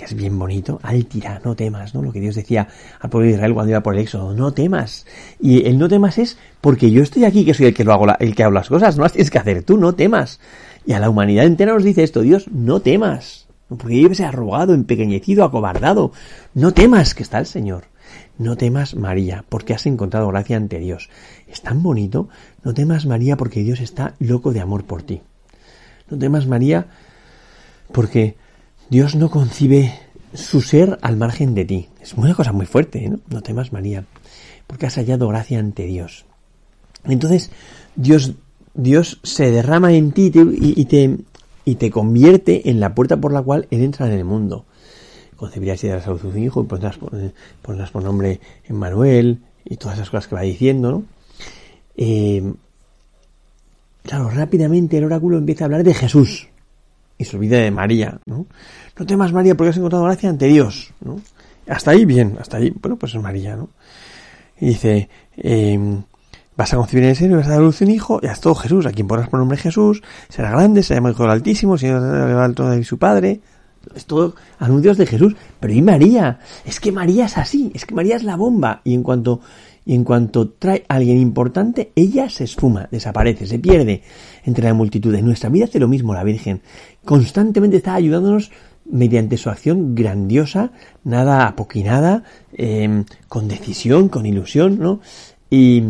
que 0.00 0.06
es 0.06 0.14
bien 0.14 0.38
bonito, 0.38 0.80
altira, 0.82 1.40
no 1.44 1.54
temas, 1.54 1.94
¿no? 1.94 2.02
Lo 2.02 2.10
que 2.12 2.20
Dios 2.20 2.34
decía 2.34 2.68
al 3.00 3.10
pueblo 3.10 3.28
de 3.28 3.34
Israel 3.34 3.52
cuando 3.52 3.70
iba 3.70 3.82
por 3.82 3.94
el 3.94 4.00
éxodo, 4.00 4.32
no 4.32 4.52
temas. 4.52 5.06
Y 5.38 5.66
el 5.66 5.78
no 5.78 5.88
temas 5.88 6.16
es 6.16 6.38
porque 6.60 6.90
yo 6.90 7.02
estoy 7.02 7.24
aquí, 7.24 7.44
que 7.44 7.52
soy 7.52 7.66
el 7.66 7.74
que 7.74 7.84
lo 7.84 7.92
hago, 7.92 8.06
el 8.18 8.34
que 8.34 8.42
hago 8.42 8.52
las 8.52 8.68
cosas, 8.68 8.96
no 8.96 9.02
las 9.02 9.12
tienes 9.12 9.30
que 9.30 9.38
hacer 9.38 9.62
tú, 9.62 9.76
no 9.76 9.94
temas. 9.94 10.40
Y 10.86 10.92
a 10.94 11.00
la 11.00 11.10
humanidad 11.10 11.44
entera 11.44 11.74
nos 11.74 11.84
dice 11.84 12.02
esto, 12.02 12.22
Dios, 12.22 12.48
no 12.50 12.80
temas. 12.80 13.46
Porque 13.68 14.00
yo 14.00 14.12
se 14.14 14.24
arrogado, 14.24 14.74
empequeñecido, 14.74 15.44
acobardado. 15.44 16.12
No 16.54 16.72
temas 16.72 17.14
que 17.14 17.22
está 17.22 17.38
el 17.38 17.46
Señor. 17.46 17.89
No 18.40 18.56
temas 18.56 18.94
María, 18.94 19.44
porque 19.50 19.74
has 19.74 19.84
encontrado 19.84 20.26
gracia 20.28 20.56
ante 20.56 20.78
Dios. 20.78 21.10
Es 21.46 21.60
tan 21.60 21.82
bonito. 21.82 22.30
No 22.64 22.72
temas 22.72 23.04
María, 23.04 23.36
porque 23.36 23.62
Dios 23.62 23.80
está 23.80 24.14
loco 24.18 24.54
de 24.54 24.60
amor 24.60 24.84
por 24.84 25.02
ti. 25.02 25.20
No 26.08 26.16
temas 26.16 26.46
María, 26.46 26.86
porque 27.92 28.36
Dios 28.88 29.14
no 29.14 29.30
concibe 29.30 29.92
su 30.32 30.62
ser 30.62 30.98
al 31.02 31.18
margen 31.18 31.54
de 31.54 31.66
ti. 31.66 31.88
Es 32.00 32.14
una 32.14 32.34
cosa 32.34 32.52
muy 32.52 32.64
fuerte, 32.64 33.06
¿no? 33.10 33.20
No 33.28 33.42
temas, 33.42 33.74
María, 33.74 34.06
porque 34.66 34.86
has 34.86 34.94
hallado 34.94 35.28
gracia 35.28 35.58
ante 35.58 35.84
Dios. 35.84 36.24
Entonces, 37.04 37.50
Dios, 37.94 38.32
Dios 38.72 39.20
se 39.22 39.50
derrama 39.50 39.92
en 39.92 40.12
ti 40.12 40.32
y, 40.34 40.84
te, 40.86 41.18
y 41.66 41.74
te 41.74 41.90
convierte 41.90 42.70
en 42.70 42.80
la 42.80 42.94
puerta 42.94 43.20
por 43.20 43.34
la 43.34 43.42
cual 43.42 43.68
Él 43.70 43.82
entra 43.82 44.06
en 44.06 44.12
el 44.12 44.24
mundo. 44.24 44.64
Concebirás 45.40 45.82
y 45.84 45.88
darás 45.88 46.06
a 46.06 46.10
luz 46.10 46.24
un 46.24 46.36
hijo 46.36 46.60
y 46.60 46.66
pondrás, 46.66 46.98
pondrás 47.62 47.90
por 47.90 48.02
nombre 48.02 48.40
Emmanuel 48.68 49.38
y 49.64 49.78
todas 49.78 49.96
esas 49.96 50.10
cosas 50.10 50.28
que 50.28 50.34
va 50.34 50.42
diciendo, 50.42 50.90
¿no? 50.90 51.04
Eh, 51.96 52.52
claro, 54.02 54.28
rápidamente 54.28 54.98
el 54.98 55.04
oráculo 55.04 55.38
empieza 55.38 55.64
a 55.64 55.66
hablar 55.66 55.82
de 55.82 55.94
Jesús 55.94 56.46
y 57.16 57.24
se 57.24 57.38
olvida 57.38 57.56
de 57.56 57.70
María, 57.70 58.20
¿no? 58.26 58.44
No 58.98 59.06
temas 59.06 59.32
María 59.32 59.54
porque 59.54 59.70
has 59.70 59.78
encontrado 59.78 60.04
gracia 60.04 60.28
ante 60.28 60.44
Dios, 60.44 60.92
¿no? 61.00 61.22
Hasta 61.66 61.92
ahí 61.92 62.04
bien, 62.04 62.36
hasta 62.38 62.58
ahí, 62.58 62.74
bueno, 62.78 62.98
pues 62.98 63.14
es 63.14 63.22
María, 63.22 63.56
¿no? 63.56 63.70
Y 64.60 64.66
dice, 64.66 65.08
em, 65.38 66.02
vas 66.54 66.74
a 66.74 66.76
concebir 66.76 67.04
en 67.04 67.10
el 67.10 67.16
seno 67.16 67.32
y 67.32 67.36
vas 67.38 67.46
a 67.46 67.52
dar 67.52 67.60
luz 67.60 67.80
un 67.80 67.90
hijo, 67.90 68.20
y 68.22 68.26
haz 68.26 68.42
todo 68.42 68.54
Jesús, 68.56 68.84
a 68.84 68.92
quien 68.92 69.06
pongas 69.06 69.30
por 69.30 69.40
nombre 69.40 69.56
Jesús, 69.56 70.02
será 70.28 70.50
grande, 70.50 70.82
será 70.82 71.08
hijo 71.08 71.22
del 71.22 71.32
Altísimo, 71.32 71.78
será 71.78 72.44
alto 72.44 72.68
de 72.68 72.84
su 72.84 72.98
padre, 72.98 73.40
es 73.94 74.06
todo 74.06 74.34
anuncios 74.58 74.98
de 74.98 75.06
Jesús, 75.06 75.34
pero 75.58 75.72
¿y 75.72 75.82
María? 75.82 76.40
Es 76.64 76.80
que 76.80 76.92
María 76.92 77.26
es 77.26 77.38
así, 77.38 77.70
es 77.74 77.86
que 77.86 77.94
María 77.94 78.16
es 78.16 78.22
la 78.22 78.36
bomba, 78.36 78.80
y 78.84 78.94
en 78.94 79.02
cuanto 79.02 79.40
y 79.84 79.94
en 79.94 80.04
cuanto 80.04 80.50
trae 80.50 80.84
a 80.88 80.96
alguien 80.96 81.18
importante, 81.18 81.90
ella 81.96 82.28
se 82.28 82.44
esfuma, 82.44 82.88
desaparece, 82.90 83.46
se 83.46 83.58
pierde 83.58 84.02
entre 84.44 84.64
la 84.64 84.74
multitud. 84.74 85.14
En 85.14 85.24
nuestra 85.24 85.48
vida 85.48 85.64
hace 85.64 85.80
lo 85.80 85.88
mismo 85.88 86.14
la 86.14 86.22
Virgen. 86.22 86.60
Constantemente 87.04 87.78
está 87.78 87.94
ayudándonos 87.94 88.50
mediante 88.84 89.36
su 89.36 89.48
acción 89.50 89.94
grandiosa, 89.94 90.72
nada 91.02 91.46
apoquinada, 91.46 92.24
em, 92.52 93.04
con 93.28 93.48
decisión, 93.48 94.08
con 94.08 94.26
ilusión, 94.26 94.78
¿no? 94.78 95.00
Y, 95.48 95.82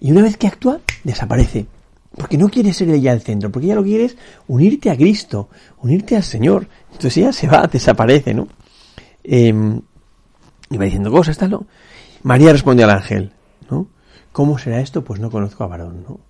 y 0.00 0.12
una 0.12 0.22
vez 0.22 0.36
que 0.36 0.46
actúa, 0.46 0.80
desaparece. 1.02 1.66
Porque 2.16 2.36
no 2.36 2.48
quiere 2.48 2.72
ser 2.72 2.90
ella 2.90 3.12
el 3.12 3.20
centro, 3.20 3.50
porque 3.50 3.66
ella 3.66 3.76
lo 3.76 3.84
quiere 3.84 4.04
es 4.04 4.16
unirte 4.48 4.90
a 4.90 4.96
Cristo, 4.96 5.48
unirte 5.78 6.16
al 6.16 6.24
Señor. 6.24 6.66
Entonces 6.86 7.16
ella 7.18 7.32
se 7.32 7.46
va, 7.46 7.66
desaparece, 7.72 8.34
¿no? 8.34 8.48
Eh, 9.22 9.54
y 10.70 10.76
va 10.76 10.84
diciendo 10.84 11.10
cosas, 11.10 11.36
tal, 11.38 11.50
¿no? 11.50 11.66
María 12.22 12.52
responde 12.52 12.84
al 12.84 12.90
ángel, 12.90 13.32
¿no? 13.70 13.88
¿Cómo 14.32 14.58
será 14.58 14.80
esto? 14.80 15.04
Pues 15.04 15.20
no 15.20 15.30
conozco 15.30 15.64
a 15.64 15.68
varón, 15.68 16.04
¿no? 16.08 16.20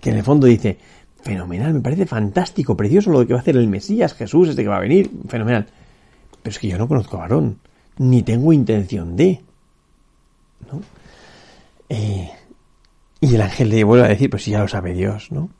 Que 0.00 0.10
en 0.10 0.16
el 0.16 0.24
fondo 0.24 0.46
dice, 0.46 0.78
fenomenal, 1.22 1.74
me 1.74 1.80
parece 1.80 2.06
fantástico, 2.06 2.76
precioso 2.76 3.10
lo 3.10 3.26
que 3.26 3.32
va 3.32 3.40
a 3.40 3.42
hacer 3.42 3.56
el 3.56 3.68
Mesías, 3.68 4.14
Jesús, 4.14 4.48
este 4.48 4.62
que 4.62 4.68
va 4.68 4.76
a 4.76 4.80
venir, 4.80 5.10
fenomenal. 5.28 5.66
Pero 6.42 6.52
es 6.52 6.58
que 6.58 6.68
yo 6.68 6.78
no 6.78 6.88
conozco 6.88 7.16
a 7.16 7.20
varón, 7.20 7.58
ni 7.98 8.22
tengo 8.22 8.52
intención 8.52 9.16
de, 9.16 9.40
¿no? 10.70 10.80
Eh, 11.88 12.30
y 13.20 13.34
el 13.34 13.40
ángel 13.40 13.70
le 13.70 13.84
vuelve 13.84 14.04
a 14.04 14.08
decir, 14.08 14.30
pues 14.30 14.44
si 14.44 14.50
ya 14.50 14.60
lo 14.60 14.68
sabe 14.68 14.92
Dios, 14.92 15.32
¿no? 15.32 15.50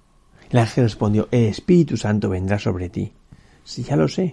El 0.50 0.58
ángel 0.58 0.84
respondió, 0.84 1.28
el 1.30 1.44
Espíritu 1.46 1.96
Santo 1.96 2.28
vendrá 2.28 2.58
sobre 2.58 2.88
ti. 2.88 3.12
Si 3.64 3.82
ya 3.82 3.96
lo 3.96 4.08
sé. 4.08 4.32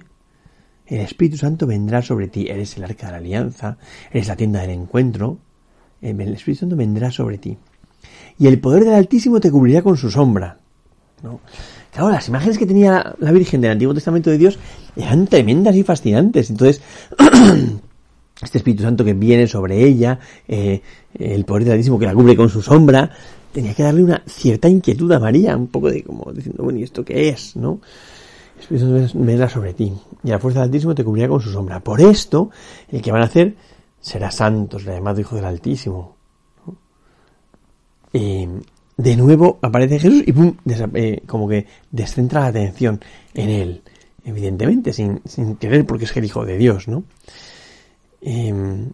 El 0.86 1.00
Espíritu 1.00 1.38
Santo 1.38 1.65
vendrá 1.65 2.01
sobre 2.01 2.27
ti. 2.27 2.48
Eres 2.48 2.77
el 2.77 2.84
arca 2.84 3.08
de 3.08 3.12
la 3.13 3.18
alianza, 3.18 3.77
eres 4.12 4.27
la 4.27 4.36
tienda 4.36 4.62
del 4.62 4.72
encuentro. 4.72 5.39
El 6.01 6.20
Espíritu 6.34 6.62
Santo 6.62 6.75
vendrá 6.75 7.10
sobre 7.12 7.38
ti. 7.38 7.58
Y 8.38 8.48
el 8.48 8.60
poder 8.60 8.84
del 8.84 8.94
Altísimo 8.94 9.39
te 9.39 9.50
cubrirá 9.50 9.82
con 9.82 9.98
su 9.98 10.12
sombra. 10.12 10.60
¿no? 11.24 11.39
Claro, 11.92 12.10
las 12.10 12.27
imágenes 12.27 12.58
que 12.58 12.65
tenía 12.65 13.15
la 13.20 13.32
Virgen 13.32 13.62
del 13.62 13.72
Antiguo 13.72 13.94
Testamento 13.94 14.30
de 14.30 14.38
Dios 14.38 14.60
eran 14.96 15.27
tremendas 15.27 15.75
y 15.75 15.84
fascinantes. 15.84 16.50
Entonces, 16.50 16.82
este 18.43 18.59
Espíritu 18.59 18.83
Santo 18.83 19.03
que 19.03 19.13
viene 19.13 19.47
sobre 19.47 19.83
ella, 19.83 20.19
eh, 20.47 20.81
el 21.17 21.45
poder 21.45 21.65
del 21.65 21.73
Altísimo 21.73 22.00
que 22.00 22.05
la 22.05 22.13
cubre 22.13 22.35
con 22.35 22.50
su 22.50 22.62
sombra, 22.62 23.09
tenía 23.51 23.73
que 23.73 23.83
darle 23.83 24.03
una 24.03 24.23
cierta 24.25 24.67
inquietud 24.67 25.12
a 25.12 25.19
María, 25.19 25.55
un 25.55 25.67
poco 25.67 25.89
de 25.89 26.03
como 26.03 26.31
diciendo, 26.33 26.63
bueno, 26.63 26.79
¿y 26.79 26.83
esto 26.83 27.05
qué 27.05 27.29
es? 27.29 27.55
¿no? 27.55 27.79
El 28.55 28.62
Espíritu 28.62 28.97
Santo 28.97 29.19
vendrá 29.25 29.47
sobre 29.47 29.73
ti, 29.73 29.93
y 30.23 30.29
la 30.29 30.39
fuerza 30.39 30.59
del 30.59 30.69
Altísimo 30.69 30.95
te 30.95 31.03
cubrirá 31.03 31.27
con 31.27 31.41
su 31.41 31.51
sombra. 31.51 31.79
Por 31.79 32.01
esto, 32.01 32.50
el 32.89 33.01
que 33.01 33.12
van 33.12 33.21
a 33.21 33.25
hacer 33.25 33.55
será 34.01 34.31
santo, 34.31 34.79
será 34.79 34.95
llamado 34.95 35.21
Hijo 35.21 35.35
del 35.35 35.45
Altísimo. 35.45 36.15
Eh, 38.12 38.47
de 38.95 39.15
nuevo 39.15 39.57
aparece 39.62 40.00
Jesús 40.00 40.23
y 40.25 40.31
pum, 40.33 40.55
eh, 40.93 41.21
como 41.25 41.47
que 41.47 41.65
descentra 41.89 42.41
la 42.41 42.47
atención 42.47 43.00
en 43.33 43.50
él, 43.50 43.81
evidentemente, 44.23 44.93
sin, 44.93 45.21
sin 45.25 45.55
querer 45.55 45.85
porque 45.85 46.05
es 46.05 46.15
el 46.15 46.25
Hijo 46.25 46.45
de 46.45 46.57
Dios, 46.57 46.88
¿no? 46.88 47.03
Em, 48.24 48.92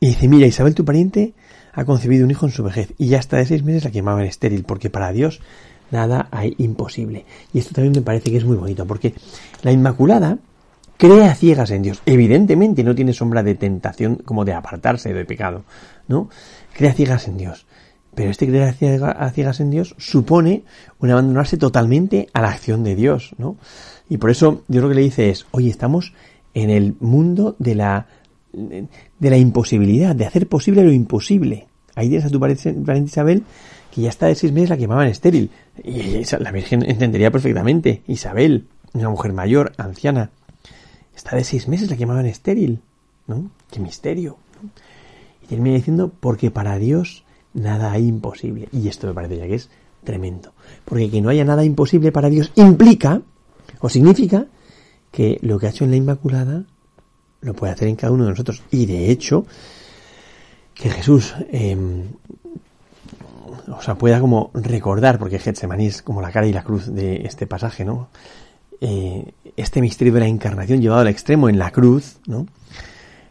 y 0.00 0.06
dice, 0.06 0.28
mira, 0.28 0.46
Isabel, 0.46 0.74
tu 0.74 0.84
pariente, 0.84 1.34
ha 1.72 1.84
concebido 1.84 2.24
un 2.24 2.30
hijo 2.30 2.46
en 2.46 2.52
su 2.52 2.62
vejez 2.62 2.94
y 2.98 3.08
ya 3.08 3.18
hasta 3.18 3.36
de 3.36 3.46
seis 3.46 3.62
meses 3.64 3.84
la 3.84 3.90
llamaban 3.90 4.24
estéril, 4.24 4.64
porque 4.64 4.90
para 4.90 5.12
Dios 5.12 5.40
nada 5.90 6.28
hay 6.30 6.54
imposible. 6.58 7.24
Y 7.52 7.58
esto 7.58 7.74
también 7.74 7.92
me 7.92 8.02
parece 8.02 8.30
que 8.30 8.36
es 8.36 8.44
muy 8.44 8.56
bonito, 8.56 8.86
porque 8.86 9.14
la 9.62 9.72
Inmaculada 9.72 10.38
crea 10.96 11.34
ciegas 11.34 11.70
en 11.70 11.82
Dios. 11.82 12.02
Evidentemente 12.06 12.84
no 12.84 12.94
tiene 12.94 13.12
sombra 13.12 13.42
de 13.42 13.54
tentación 13.54 14.16
como 14.16 14.44
de 14.44 14.52
apartarse 14.52 15.12
de 15.12 15.24
pecado, 15.24 15.64
¿no? 16.06 16.28
Crea 16.72 16.92
ciegas 16.92 17.28
en 17.28 17.36
Dios. 17.36 17.66
Pero 18.14 18.30
este 18.30 18.46
creer 18.46 18.74
a 19.04 19.30
ciegas 19.30 19.60
en 19.60 19.70
Dios 19.70 19.94
supone 19.98 20.64
un 20.98 21.10
abandonarse 21.10 21.56
totalmente 21.56 22.28
a 22.32 22.42
la 22.42 22.48
acción 22.48 22.82
de 22.82 22.96
Dios, 22.96 23.34
¿no? 23.38 23.56
Y 24.08 24.16
por 24.18 24.30
eso 24.30 24.62
Dios 24.66 24.82
lo 24.82 24.88
que 24.88 24.96
le 24.96 25.02
dice 25.02 25.30
es, 25.30 25.46
oye, 25.52 25.70
estamos 25.70 26.12
en 26.54 26.70
el 26.70 26.96
mundo 26.98 27.54
de 27.60 27.76
la 27.76 28.06
de 28.52 29.30
la 29.30 29.36
imposibilidad, 29.36 30.14
de 30.14 30.26
hacer 30.26 30.48
posible 30.48 30.84
lo 30.84 30.92
imposible. 30.92 31.68
Ahí 31.94 32.08
tienes 32.08 32.26
a 32.26 32.30
tu 32.30 32.38
pariente 32.38 33.00
Isabel, 33.04 33.42
que 33.92 34.02
ya 34.02 34.08
está 34.08 34.26
de 34.26 34.34
seis 34.34 34.52
meses 34.52 34.70
la 34.70 34.76
llamaban 34.76 35.08
estéril. 35.08 35.50
Y 35.82 36.22
la 36.38 36.52
Virgen 36.52 36.88
entendería 36.88 37.30
perfectamente. 37.30 38.02
Isabel, 38.06 38.66
una 38.92 39.08
mujer 39.08 39.32
mayor, 39.32 39.72
anciana, 39.76 40.30
está 41.16 41.36
de 41.36 41.44
seis 41.44 41.68
meses 41.68 41.90
la 41.90 41.96
llamaban 41.96 42.26
estéril. 42.26 42.80
¿No? 43.26 43.50
Qué 43.70 43.80
misterio. 43.80 44.38
Y 45.42 45.46
termina 45.48 45.76
diciendo, 45.76 46.10
porque 46.20 46.50
para 46.50 46.78
Dios 46.78 47.24
nada 47.52 47.92
hay 47.92 48.06
imposible. 48.06 48.68
Y 48.72 48.88
esto 48.88 49.06
me 49.06 49.14
parece 49.14 49.36
ya 49.36 49.46
que 49.46 49.56
es 49.56 49.68
tremendo. 50.04 50.52
Porque 50.84 51.10
que 51.10 51.20
no 51.20 51.28
haya 51.28 51.44
nada 51.44 51.64
imposible 51.64 52.12
para 52.12 52.30
Dios 52.30 52.52
implica, 52.54 53.20
o 53.80 53.88
significa, 53.88 54.46
que 55.10 55.38
lo 55.42 55.58
que 55.58 55.66
ha 55.66 55.70
hecho 55.70 55.84
en 55.84 55.90
la 55.90 55.96
Inmaculada 55.96 56.64
lo 57.40 57.54
puede 57.54 57.72
hacer 57.72 57.88
en 57.88 57.96
cada 57.96 58.12
uno 58.12 58.24
de 58.24 58.30
nosotros. 58.30 58.62
Y 58.70 58.86
de 58.86 59.10
hecho, 59.10 59.46
que 60.74 60.90
Jesús 60.90 61.34
em, 61.50 62.04
o 63.70 63.82
sea, 63.82 63.96
pueda 63.96 64.20
como 64.20 64.50
recordar, 64.54 65.18
porque 65.18 65.38
Getsemaní 65.38 65.86
es 65.86 66.02
como 66.02 66.20
la 66.20 66.30
cara 66.30 66.46
y 66.46 66.52
la 66.52 66.62
cruz 66.62 66.92
de 66.92 67.26
este 67.26 67.46
pasaje, 67.46 67.84
¿no? 67.84 68.08
Eh, 68.80 69.32
este 69.56 69.80
misterio 69.80 70.12
de 70.14 70.20
la 70.20 70.26
encarnación 70.26 70.80
llevado 70.80 71.02
al 71.02 71.08
extremo 71.08 71.48
en 71.48 71.58
la 71.58 71.70
cruz, 71.70 72.18
¿no? 72.26 72.46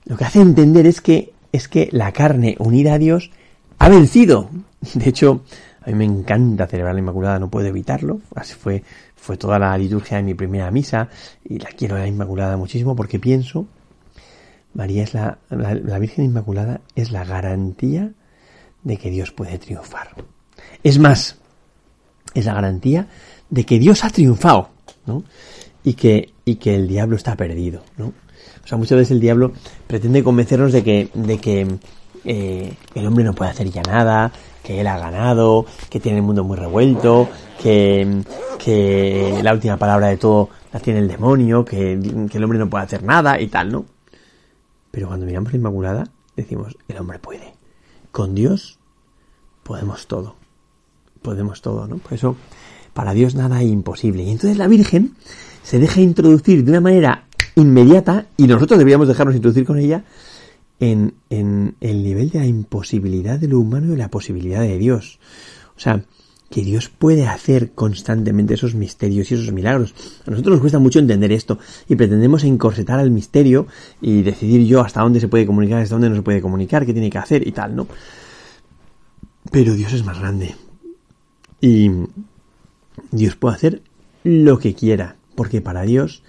Lo 0.05 0.17
que 0.17 0.25
hace 0.25 0.41
entender 0.41 0.85
es 0.85 1.01
que, 1.01 1.33
es 1.51 1.67
que 1.67 1.89
la 1.91 2.11
carne 2.11 2.55
unida 2.59 2.93
a 2.93 2.97
Dios 2.97 3.31
ha 3.79 3.89
vencido. 3.89 4.49
De 4.93 5.09
hecho, 5.09 5.41
a 5.81 5.89
mí 5.89 5.95
me 5.95 6.05
encanta 6.05 6.67
celebrar 6.67 6.93
la 6.93 6.99
Inmaculada, 6.99 7.39
no 7.39 7.49
puedo 7.49 7.67
evitarlo. 7.67 8.21
Así 8.35 8.53
fue, 8.53 8.83
fue 9.15 9.37
toda 9.37 9.59
la 9.59 9.77
liturgia 9.77 10.17
de 10.17 10.23
mi 10.23 10.33
primera 10.33 10.69
misa 10.71 11.09
y 11.43 11.59
la 11.59 11.69
quiero 11.69 11.97
la 11.97 12.07
Inmaculada 12.07 12.57
muchísimo 12.57 12.95
porque 12.95 13.19
pienso 13.19 13.67
María 14.77 15.03
es 15.03 15.15
la, 15.15 15.39
la, 15.49 15.97
Virgen 15.97 16.25
Inmaculada 16.25 16.81
es 16.95 17.11
la 17.11 17.25
garantía 17.25 18.11
de 18.83 18.97
que 18.97 19.09
Dios 19.09 19.31
puede 19.31 19.57
triunfar. 19.57 20.09
Es 20.83 20.99
más, 20.99 21.37
es 22.35 22.45
la 22.45 22.53
garantía 22.53 23.07
de 23.49 23.65
que 23.65 23.79
Dios 23.79 24.03
ha 24.03 24.11
triunfado, 24.11 24.69
¿no? 25.07 25.23
Y 25.83 25.95
que, 25.95 26.31
y 26.45 26.55
que 26.57 26.75
el 26.75 26.87
diablo 26.87 27.15
está 27.15 27.35
perdido, 27.35 27.81
¿no? 27.97 28.13
O 28.63 28.67
sea, 28.67 28.77
muchas 28.77 28.99
veces 28.99 29.11
el 29.11 29.19
diablo 29.19 29.51
pretende 29.87 30.23
convencernos 30.23 30.71
de 30.71 30.83
que, 30.83 31.09
de 31.11 31.39
que 31.39 31.79
eh, 32.23 32.73
el 32.93 33.07
hombre 33.07 33.23
no 33.23 33.33
puede 33.33 33.49
hacer 33.49 33.71
ya 33.71 33.81
nada, 33.81 34.31
que 34.61 34.79
él 34.79 34.85
ha 34.85 34.99
ganado, 34.99 35.65
que 35.89 35.99
tiene 35.99 36.19
el 36.19 36.23
mundo 36.23 36.43
muy 36.43 36.55
revuelto, 36.55 37.29
que, 37.59 38.21
que 38.59 39.39
la 39.41 39.53
última 39.53 39.77
palabra 39.77 40.09
de 40.09 40.17
todo 40.17 40.49
la 40.71 40.79
tiene 40.79 40.99
el 40.99 41.07
demonio, 41.07 41.65
que, 41.65 41.99
que 42.29 42.37
el 42.37 42.43
hombre 42.43 42.59
no 42.59 42.69
puede 42.69 42.83
hacer 42.83 43.01
nada 43.01 43.41
y 43.41 43.47
tal, 43.47 43.71
¿no? 43.71 43.96
Pero 44.91 45.07
cuando 45.07 45.25
miramos 45.25 45.51
la 45.51 45.57
Inmaculada, 45.57 46.11
decimos, 46.35 46.77
el 46.87 46.97
hombre 46.97 47.19
puede. 47.19 47.53
Con 48.11 48.35
Dios 48.35 48.79
podemos 49.63 50.07
todo. 50.07 50.35
Podemos 51.21 51.61
todo, 51.61 51.87
¿no? 51.87 51.97
Por 51.97 52.13
eso, 52.13 52.35
para 52.93 53.13
Dios 53.13 53.35
nada 53.35 53.61
es 53.61 53.69
imposible. 53.69 54.23
Y 54.23 54.31
entonces 54.31 54.57
la 54.57 54.67
Virgen 54.67 55.15
se 55.63 55.79
deja 55.79 56.01
introducir 56.01 56.63
de 56.63 56.71
una 56.71 56.81
manera 56.81 57.27
inmediata, 57.55 58.27
y 58.37 58.47
nosotros 58.47 58.77
deberíamos 58.77 59.07
dejarnos 59.07 59.35
introducir 59.35 59.65
con 59.65 59.79
ella, 59.79 60.03
en, 60.79 61.15
en 61.29 61.75
el 61.81 62.03
nivel 62.03 62.29
de 62.29 62.39
la 62.39 62.45
imposibilidad 62.45 63.39
de 63.39 63.47
lo 63.47 63.59
humano 63.59 63.93
y 63.93 63.97
la 63.97 64.09
posibilidad 64.09 64.61
de 64.61 64.77
Dios. 64.77 65.19
O 65.75 65.79
sea, 65.79 66.03
que 66.49 66.63
Dios 66.63 66.89
puede 66.89 67.27
hacer 67.27 67.71
constantemente 67.71 68.53
esos 68.53 68.73
misterios 68.73 69.29
y 69.29 69.33
esos 69.33 69.51
milagros. 69.51 69.93
A 70.25 70.31
nosotros 70.31 70.53
nos 70.53 70.61
cuesta 70.61 70.79
mucho 70.79 70.99
entender 70.99 71.31
esto 71.31 71.59
y 71.87 71.95
pretendemos 71.95 72.43
encorsetar 72.43 72.99
al 72.99 73.11
misterio 73.11 73.67
y 74.01 74.21
decidir 74.21 74.65
yo 74.65 74.81
hasta 74.81 75.01
dónde 75.01 75.19
se 75.19 75.27
puede 75.27 75.45
comunicar, 75.45 75.81
hasta 75.81 75.95
dónde 75.95 76.09
no 76.09 76.15
se 76.15 76.21
puede 76.21 76.41
comunicar, 76.41 76.85
qué 76.85 76.93
tiene 76.93 77.09
que 77.09 77.17
hacer 77.17 77.45
y 77.45 77.51
tal, 77.51 77.75
¿no? 77.75 77.87
Pero 79.51 79.73
Dios 79.73 79.93
es 79.93 80.05
más 80.05 80.19
grande. 80.19 80.55
Y 81.59 81.89
Dios 83.11 83.35
puede 83.35 83.55
hacer 83.55 83.81
lo 84.23 84.59
que 84.59 84.73
quiera, 84.73 85.15
porque 85.35 85.61
para 85.61 85.81
Dios 85.83 86.23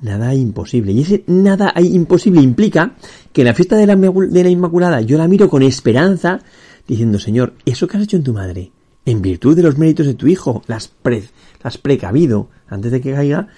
nada 0.00 0.28
hay 0.28 0.40
imposible. 0.40 0.92
Y 0.92 1.02
ese 1.02 1.24
nada 1.26 1.72
hay 1.74 1.94
imposible 1.94 2.40
implica 2.40 2.96
que 3.32 3.44
la 3.44 3.54
fiesta 3.54 3.76
de 3.76 3.86
la, 3.86 3.96
de 3.96 4.42
la 4.44 4.50
Inmaculada 4.50 5.00
yo 5.00 5.16
la 5.16 5.28
miro 5.28 5.48
con 5.48 5.62
esperanza, 5.62 6.40
diciendo, 6.86 7.18
Señor, 7.18 7.54
eso 7.64 7.86
que 7.86 7.96
has 7.96 8.02
hecho 8.02 8.16
en 8.16 8.24
tu 8.24 8.32
madre, 8.32 8.70
en 9.06 9.22
virtud 9.22 9.56
de 9.56 9.62
los 9.62 9.78
méritos 9.78 10.06
de 10.06 10.14
tu 10.14 10.26
hijo, 10.26 10.62
las, 10.66 10.88
pre, 10.88 11.24
las 11.62 11.78
precavido 11.78 12.48
antes 12.68 12.92
de 12.92 13.00
que 13.00 13.12
caiga, 13.12 13.48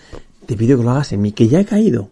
te 0.47 0.57
pido 0.57 0.77
que 0.77 0.85
lo 0.85 0.91
hagas 0.91 1.13
en 1.13 1.23
mí, 1.23 1.33
que 1.33 1.49
ya 1.49 1.61
he 1.61 1.65
caído. 1.65 2.11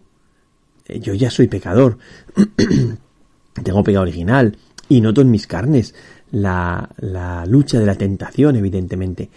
Eh, 0.87 0.99
yo 0.99 1.13
ya 1.13 1.29
soy 1.29 1.47
pecador. 1.47 1.97
Tengo 3.63 3.83
pecado 3.83 4.03
original 4.03 4.57
y 4.89 5.01
noto 5.01 5.21
en 5.21 5.31
mis 5.31 5.47
carnes 5.47 5.95
la, 6.31 6.89
la 6.97 7.45
lucha 7.45 7.79
de 7.79 7.85
la 7.85 7.95
tentación, 7.95 8.55
evidentemente. 8.55 9.29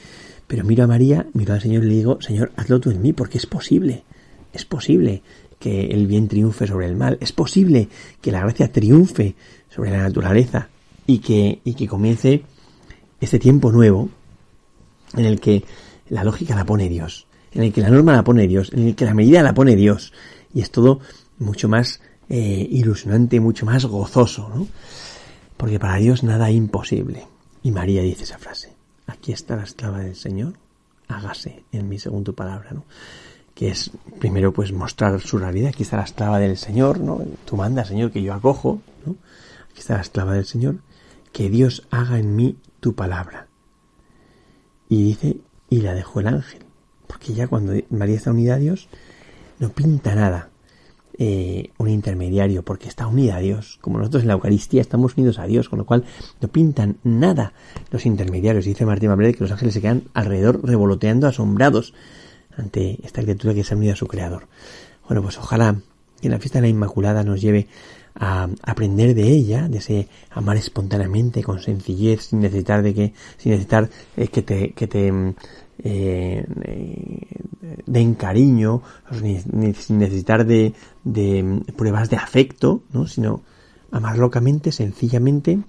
Pero 0.46 0.64
miro 0.64 0.84
a 0.84 0.88
María, 0.88 1.26
miro 1.34 1.54
al 1.54 1.61
Señor 1.61 1.84
y 1.84 1.88
le 1.88 1.94
digo, 1.94 2.20
Señor, 2.20 2.52
hazlo 2.56 2.80
tú 2.80 2.90
en 2.90 3.02
mí, 3.02 3.12
porque 3.12 3.38
es 3.38 3.46
posible. 3.46 4.04
Es 4.52 4.64
posible 4.64 5.22
que 5.58 5.87
el 5.87 6.06
bien 6.06 6.28
triunfe 6.28 6.66
sobre 6.66 6.87
el 6.87 6.96
mal. 6.96 7.18
Es 7.20 7.32
posible 7.32 7.88
que 8.20 8.32
la 8.32 8.40
gracia 8.40 8.72
triunfe 8.72 9.34
sobre 9.68 9.90
la 9.90 9.98
naturaleza 9.98 10.68
y 11.06 11.18
que, 11.18 11.61
y 11.64 11.74
que 11.74 11.87
comience 11.87 12.42
este 13.20 13.38
tiempo 13.38 13.72
nuevo 13.72 14.09
en 15.14 15.24
el 15.24 15.40
que 15.40 15.64
la 16.09 16.24
lógica 16.24 16.54
la 16.54 16.64
pone 16.64 16.88
Dios, 16.88 17.26
en 17.52 17.62
el 17.62 17.72
que 17.72 17.81
la 17.81 17.90
norma 17.90 18.12
la 18.12 18.24
pone 18.24 18.46
Dios, 18.46 18.72
en 18.72 18.88
el 18.88 18.94
que 18.94 19.04
la 19.04 19.14
medida 19.14 19.42
la 19.42 19.54
pone 19.54 19.76
Dios, 19.76 20.12
y 20.52 20.61
es 20.61 20.70
todo 20.70 21.00
mucho 21.38 21.68
más 21.68 22.00
eh, 22.28 22.66
ilusionante, 22.70 23.40
mucho 23.40 23.66
más 23.66 23.85
gozoso, 23.85 24.50
¿no? 24.54 24.68
Porque 25.57 25.78
para 25.78 25.96
Dios 25.96 26.22
nada 26.22 26.50
es 26.50 26.57
imposible. 26.57 27.26
Y 27.62 27.70
María 27.70 28.02
dice 28.02 28.24
esa 28.24 28.38
frase, 28.38 28.72
aquí 29.07 29.33
está 29.33 29.57
la 29.57 29.64
esclava 29.64 30.00
del 30.00 30.14
Señor, 30.14 30.54
hágase 31.09 31.64
en 31.72 31.88
mí 31.88 31.98
según 31.98 32.24
palabra, 32.24 32.70
¿no? 32.72 32.85
Que 33.54 33.70
es 33.70 33.90
primero 34.20 34.52
pues 34.52 34.72
mostrar 34.72 35.20
su 35.20 35.38
realidad, 35.38 35.70
aquí 35.70 35.83
está 35.83 35.96
la 35.96 36.04
esclava 36.04 36.38
del 36.38 36.57
Señor, 36.57 37.00
¿no? 37.00 37.20
Tú 37.44 37.57
manda, 37.57 37.85
Señor, 37.85 38.12
que 38.12 38.22
yo 38.22 38.35
acojo, 38.35 38.81
¿no? 39.04 39.16
Aquí 39.70 39.81
está 39.81 39.94
la 39.94 40.02
esclava 40.02 40.35
del 40.35 40.44
Señor, 40.44 40.76
que 41.33 41.50
Dios 41.50 41.87
haga 41.90 42.18
en 42.18 42.37
mí 42.37 42.57
tu 42.81 42.95
palabra. 42.95 43.49
Y 44.88 45.05
dice, 45.05 45.38
y 45.69 45.81
la 45.81 45.95
dejó 45.95 46.21
el 46.21 46.29
ángel. 46.29 46.62
Porque 47.07 47.35
ya 47.35 47.47
cuando 47.49 47.73
María 47.91 48.17
está 48.17 48.31
unida 48.31 48.55
a 48.55 48.59
Dios, 48.59 48.88
no 49.59 49.71
pinta 49.71 50.14
nada 50.14 50.51
eh, 51.21 51.73
un 51.79 51.88
intermediario, 51.88 52.62
porque 52.62 52.88
está 52.88 53.07
unida 53.07 53.37
a 53.37 53.41
Dios. 53.41 53.79
Como 53.81 53.99
nosotros 53.99 54.23
en 54.23 54.29
la 54.29 54.35
Eucaristía 54.35 54.81
estamos 54.81 55.17
unidos 55.17 55.38
a 55.41 55.47
Dios, 55.47 55.69
con 55.69 55.81
lo 55.81 55.87
cual 55.87 56.05
no 56.41 56.49
pintan 56.49 56.99
nada 57.03 57.53
los 57.91 58.07
intermediarios. 58.07 58.64
Dice 58.64 58.87
Martín 58.87 59.09
Mabrel 59.09 59.35
que 59.35 59.43
los 59.43 59.51
ángeles 59.51 59.75
se 59.75 59.81
quedan 59.81 60.05
alrededor 60.14 60.64
revoloteando 60.64 61.27
asombrados 61.27 61.93
ante 62.57 63.05
esta 63.05 63.23
criatura 63.23 63.53
que 63.53 63.64
se 63.64 63.75
ha 63.75 63.77
unido 63.77 63.95
a 63.95 63.97
su 63.97 64.07
Creador. 64.07 64.47
Bueno, 65.09 65.23
pues 65.23 65.38
ojalá 65.38 65.77
que 66.21 66.29
la 66.29 66.38
fiesta 66.38 66.59
de 66.59 66.62
la 66.62 66.69
Inmaculada 66.69 67.25
nos 67.25 67.41
lleve 67.41 67.67
a 68.18 68.48
aprender 68.62 69.14
de 69.14 69.28
ella, 69.28 69.68
de 69.68 69.78
ese 69.78 70.09
amar 70.31 70.57
espontáneamente, 70.57 71.42
con 71.42 71.61
sencillez, 71.61 72.26
sin 72.26 72.40
necesitar 72.40 72.83
de 72.83 72.94
que, 72.94 73.12
sin 73.37 73.52
necesitar 73.52 73.88
eh, 74.16 74.28
que 74.28 74.42
te, 74.42 74.72
que 74.72 74.87
te 74.88 75.35
eh, 75.85 76.44
den 77.87 78.14
cariño, 78.14 78.83
sin 79.12 79.98
necesitar 79.98 80.44
de, 80.44 80.74
de 81.04 81.62
pruebas 81.76 82.11
de 82.11 82.16
afecto, 82.16 82.83
¿no? 82.92 83.07
sino 83.07 83.42
amar 83.90 84.18
locamente, 84.18 84.72
sencillamente 84.72 85.61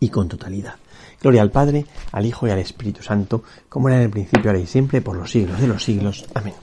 y 0.00 0.08
con 0.08 0.28
totalidad. 0.28 0.76
Gloria 1.20 1.42
al 1.42 1.50
Padre, 1.50 1.84
al 2.12 2.24
Hijo 2.24 2.46
y 2.46 2.50
al 2.50 2.58
Espíritu 2.58 3.02
Santo, 3.02 3.44
como 3.68 3.88
era 3.88 3.98
en 3.98 4.04
el 4.04 4.10
principio, 4.10 4.50
ahora 4.50 4.62
y 4.62 4.66
siempre, 4.66 5.02
por 5.02 5.16
los 5.16 5.30
siglos 5.30 5.60
de 5.60 5.66
los 5.66 5.84
siglos. 5.84 6.26
Amén. 6.34 6.54